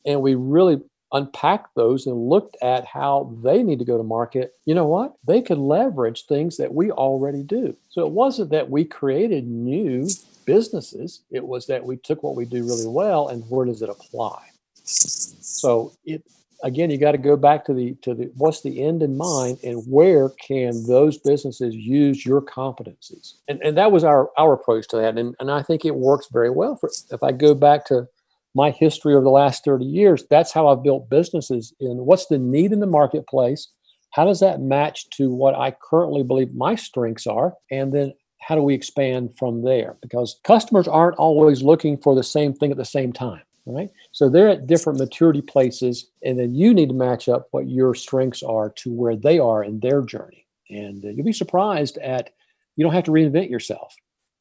and 0.04 0.20
we 0.20 0.34
really 0.34 0.80
unpacked 1.12 1.74
those 1.74 2.06
and 2.06 2.28
looked 2.28 2.56
at 2.62 2.86
how 2.86 3.34
they 3.42 3.62
need 3.62 3.78
to 3.78 3.84
go 3.84 3.96
to 3.96 4.02
market, 4.02 4.54
you 4.64 4.74
know 4.74 4.86
what? 4.86 5.14
They 5.26 5.42
could 5.42 5.58
leverage 5.58 6.24
things 6.26 6.56
that 6.56 6.72
we 6.72 6.90
already 6.90 7.42
do. 7.42 7.76
So 7.88 8.06
it 8.06 8.12
wasn't 8.12 8.50
that 8.50 8.70
we 8.70 8.84
created 8.84 9.46
new 9.46 10.08
businesses, 10.44 11.22
it 11.30 11.44
was 11.44 11.66
that 11.66 11.84
we 11.84 11.96
took 11.96 12.22
what 12.22 12.36
we 12.36 12.44
do 12.44 12.64
really 12.64 12.88
well 12.88 13.28
and 13.28 13.44
where 13.48 13.66
does 13.66 13.82
it 13.82 13.90
apply? 13.90 14.42
So 14.84 15.92
it 16.04 16.24
again 16.62 16.90
you 16.90 16.98
got 16.98 17.12
to 17.12 17.18
go 17.18 17.36
back 17.36 17.64
to 17.64 17.74
the 17.74 17.94
to 18.02 18.14
the 18.14 18.30
what's 18.36 18.62
the 18.62 18.82
end 18.82 19.02
in 19.02 19.16
mind 19.16 19.58
and 19.62 19.82
where 19.86 20.28
can 20.30 20.86
those 20.86 21.18
businesses 21.18 21.74
use 21.74 22.24
your 22.24 22.40
competencies 22.40 23.34
and 23.48 23.60
and 23.62 23.76
that 23.76 23.90
was 23.90 24.04
our 24.04 24.30
our 24.38 24.52
approach 24.52 24.86
to 24.88 24.96
that 24.96 25.18
and 25.18 25.34
and 25.40 25.50
i 25.50 25.62
think 25.62 25.84
it 25.84 25.94
works 25.94 26.28
very 26.32 26.50
well 26.50 26.76
for 26.76 26.90
if 27.10 27.22
i 27.22 27.32
go 27.32 27.54
back 27.54 27.84
to 27.84 28.06
my 28.54 28.70
history 28.70 29.14
over 29.14 29.24
the 29.24 29.30
last 29.30 29.64
30 29.64 29.84
years, 29.84 30.24
that's 30.28 30.52
how 30.52 30.68
I've 30.68 30.82
built 30.82 31.08
businesses 31.08 31.72
in 31.80 32.04
what's 32.04 32.26
the 32.26 32.38
need 32.38 32.72
in 32.72 32.80
the 32.80 32.86
marketplace? 32.86 33.68
How 34.10 34.24
does 34.24 34.40
that 34.40 34.60
match 34.60 35.08
to 35.10 35.30
what 35.30 35.54
I 35.54 35.70
currently 35.70 36.22
believe 36.22 36.54
my 36.54 36.74
strengths 36.74 37.26
are? 37.26 37.54
And 37.70 37.92
then 37.92 38.12
how 38.40 38.54
do 38.54 38.62
we 38.62 38.74
expand 38.74 39.36
from 39.38 39.62
there? 39.62 39.96
Because 40.02 40.38
customers 40.44 40.86
aren't 40.88 41.16
always 41.16 41.62
looking 41.62 41.96
for 41.96 42.14
the 42.14 42.22
same 42.22 42.52
thing 42.52 42.70
at 42.70 42.76
the 42.76 42.84
same 42.84 43.12
time, 43.12 43.42
right? 43.64 43.88
So 44.10 44.28
they're 44.28 44.50
at 44.50 44.66
different 44.66 44.98
maturity 44.98 45.40
places, 45.40 46.10
and 46.22 46.38
then 46.38 46.54
you 46.54 46.74
need 46.74 46.88
to 46.88 46.94
match 46.94 47.28
up 47.28 47.48
what 47.52 47.68
your 47.68 47.94
strengths 47.94 48.42
are 48.42 48.70
to 48.70 48.92
where 48.92 49.16
they 49.16 49.38
are 49.38 49.64
in 49.64 49.80
their 49.80 50.02
journey. 50.02 50.46
And 50.68 51.02
you'll 51.04 51.24
be 51.24 51.32
surprised 51.32 51.98
at 51.98 52.30
you 52.76 52.84
don't 52.84 52.94
have 52.94 53.04
to 53.04 53.12
reinvent 53.12 53.50
yourself. 53.50 53.94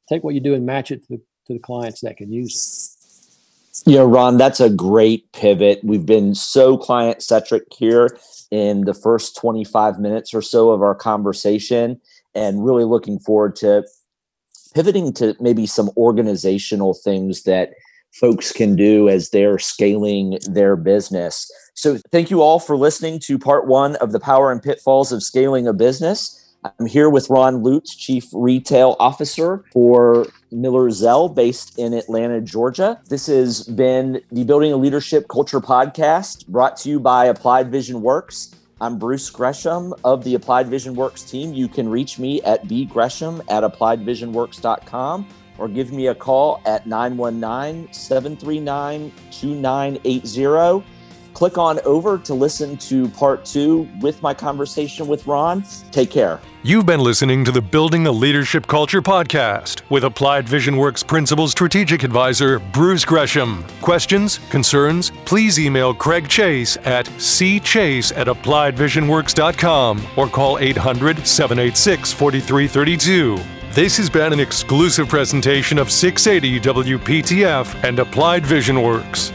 Take 0.09 0.23
what 0.23 0.33
you 0.33 0.39
do 0.41 0.53
and 0.53 0.65
match 0.65 0.91
it 0.91 1.03
to 1.03 1.07
the, 1.09 1.17
to 1.47 1.53
the 1.53 1.59
clients 1.59 2.01
that 2.01 2.17
can 2.17 2.31
use 2.31 2.97
it. 2.97 3.00
You 3.85 3.95
know, 3.95 4.05
Ron, 4.05 4.37
that's 4.37 4.59
a 4.59 4.69
great 4.69 5.31
pivot. 5.31 5.79
We've 5.83 6.05
been 6.05 6.35
so 6.35 6.77
client 6.77 7.21
centric 7.21 7.63
here 7.71 8.17
in 8.51 8.81
the 8.81 8.93
first 8.93 9.37
25 9.37 9.97
minutes 9.97 10.33
or 10.33 10.41
so 10.41 10.71
of 10.71 10.81
our 10.81 10.93
conversation, 10.93 11.99
and 12.35 12.65
really 12.65 12.83
looking 12.83 13.17
forward 13.19 13.55
to 13.57 13.85
pivoting 14.73 15.13
to 15.13 15.35
maybe 15.39 15.65
some 15.65 15.89
organizational 15.95 16.93
things 16.93 17.43
that 17.43 17.71
folks 18.13 18.51
can 18.51 18.75
do 18.75 19.07
as 19.07 19.29
they're 19.29 19.59
scaling 19.59 20.37
their 20.49 20.75
business. 20.75 21.49
So, 21.73 21.97
thank 22.11 22.29
you 22.29 22.41
all 22.41 22.59
for 22.59 22.75
listening 22.75 23.19
to 23.21 23.39
part 23.39 23.67
one 23.67 23.95
of 23.97 24.11
the 24.11 24.19
power 24.19 24.51
and 24.51 24.61
pitfalls 24.61 25.13
of 25.13 25.23
scaling 25.23 25.65
a 25.65 25.73
business. 25.73 26.40
I'm 26.63 26.85
here 26.85 27.09
with 27.09 27.29
Ron 27.29 27.63
Lutz, 27.63 27.95
Chief 27.95 28.25
Retail 28.33 28.95
Officer 28.99 29.65
for 29.73 30.27
Miller 30.51 30.91
Zell, 30.91 31.27
based 31.27 31.79
in 31.79 31.93
Atlanta, 31.93 32.39
Georgia. 32.39 33.01
This 33.09 33.25
has 33.25 33.63
been 33.63 34.21
the 34.31 34.43
Building 34.43 34.71
a 34.71 34.77
Leadership 34.77 35.27
Culture 35.27 35.59
podcast 35.59 36.45
brought 36.47 36.77
to 36.77 36.89
you 36.89 36.99
by 36.99 37.25
Applied 37.25 37.71
Vision 37.71 38.01
Works. 38.03 38.53
I'm 38.79 38.99
Bruce 38.99 39.27
Gresham 39.31 39.93
of 40.03 40.23
the 40.23 40.35
Applied 40.35 40.67
Vision 40.67 40.93
Works 40.93 41.23
team. 41.23 41.53
You 41.53 41.67
can 41.67 41.89
reach 41.89 42.19
me 42.19 42.43
at 42.43 42.67
bgresham 42.67 43.41
at 43.49 43.63
appliedvisionworks.com 43.63 45.27
or 45.57 45.67
give 45.67 45.91
me 45.91 46.07
a 46.07 46.15
call 46.15 46.61
at 46.65 46.85
919 46.85 47.91
739 47.91 49.11
2980 49.31 50.83
click 51.41 51.57
on 51.57 51.79
over 51.85 52.19
to 52.19 52.35
listen 52.35 52.77
to 52.77 53.07
part 53.09 53.43
two 53.43 53.89
with 53.99 54.21
my 54.21 54.31
conversation 54.31 55.07
with 55.07 55.25
Ron. 55.25 55.63
Take 55.89 56.11
care. 56.11 56.39
You've 56.61 56.85
been 56.85 56.99
listening 56.99 57.43
to 57.45 57.51
the 57.51 57.63
Building 57.63 58.05
a 58.05 58.11
Leadership 58.11 58.67
Culture 58.67 59.01
podcast 59.01 59.81
with 59.89 60.03
Applied 60.03 60.47
Vision 60.47 60.77
Works 60.77 61.01
Principal 61.01 61.47
Strategic 61.47 62.03
Advisor 62.03 62.59
Bruce 62.59 63.03
Gresham. 63.03 63.65
Questions, 63.81 64.39
concerns, 64.51 65.11
please 65.25 65.59
email 65.59 65.95
Craig 65.95 66.27
Chase 66.29 66.77
at 66.83 67.07
cchase 67.17 68.15
at 68.15 68.27
appliedvisionworks.com 68.27 70.05
or 70.17 70.27
call 70.27 70.59
800 70.59 71.25
786 71.25 72.13
4332. 72.13 73.39
This 73.71 73.97
has 73.97 74.11
been 74.11 74.31
an 74.31 74.39
exclusive 74.39 75.09
presentation 75.09 75.79
of 75.79 75.89
680 75.89 76.59
WPTF 76.99 77.83
and 77.83 77.97
Applied 77.97 78.45
Vision 78.45 78.83
Works. 78.83 79.31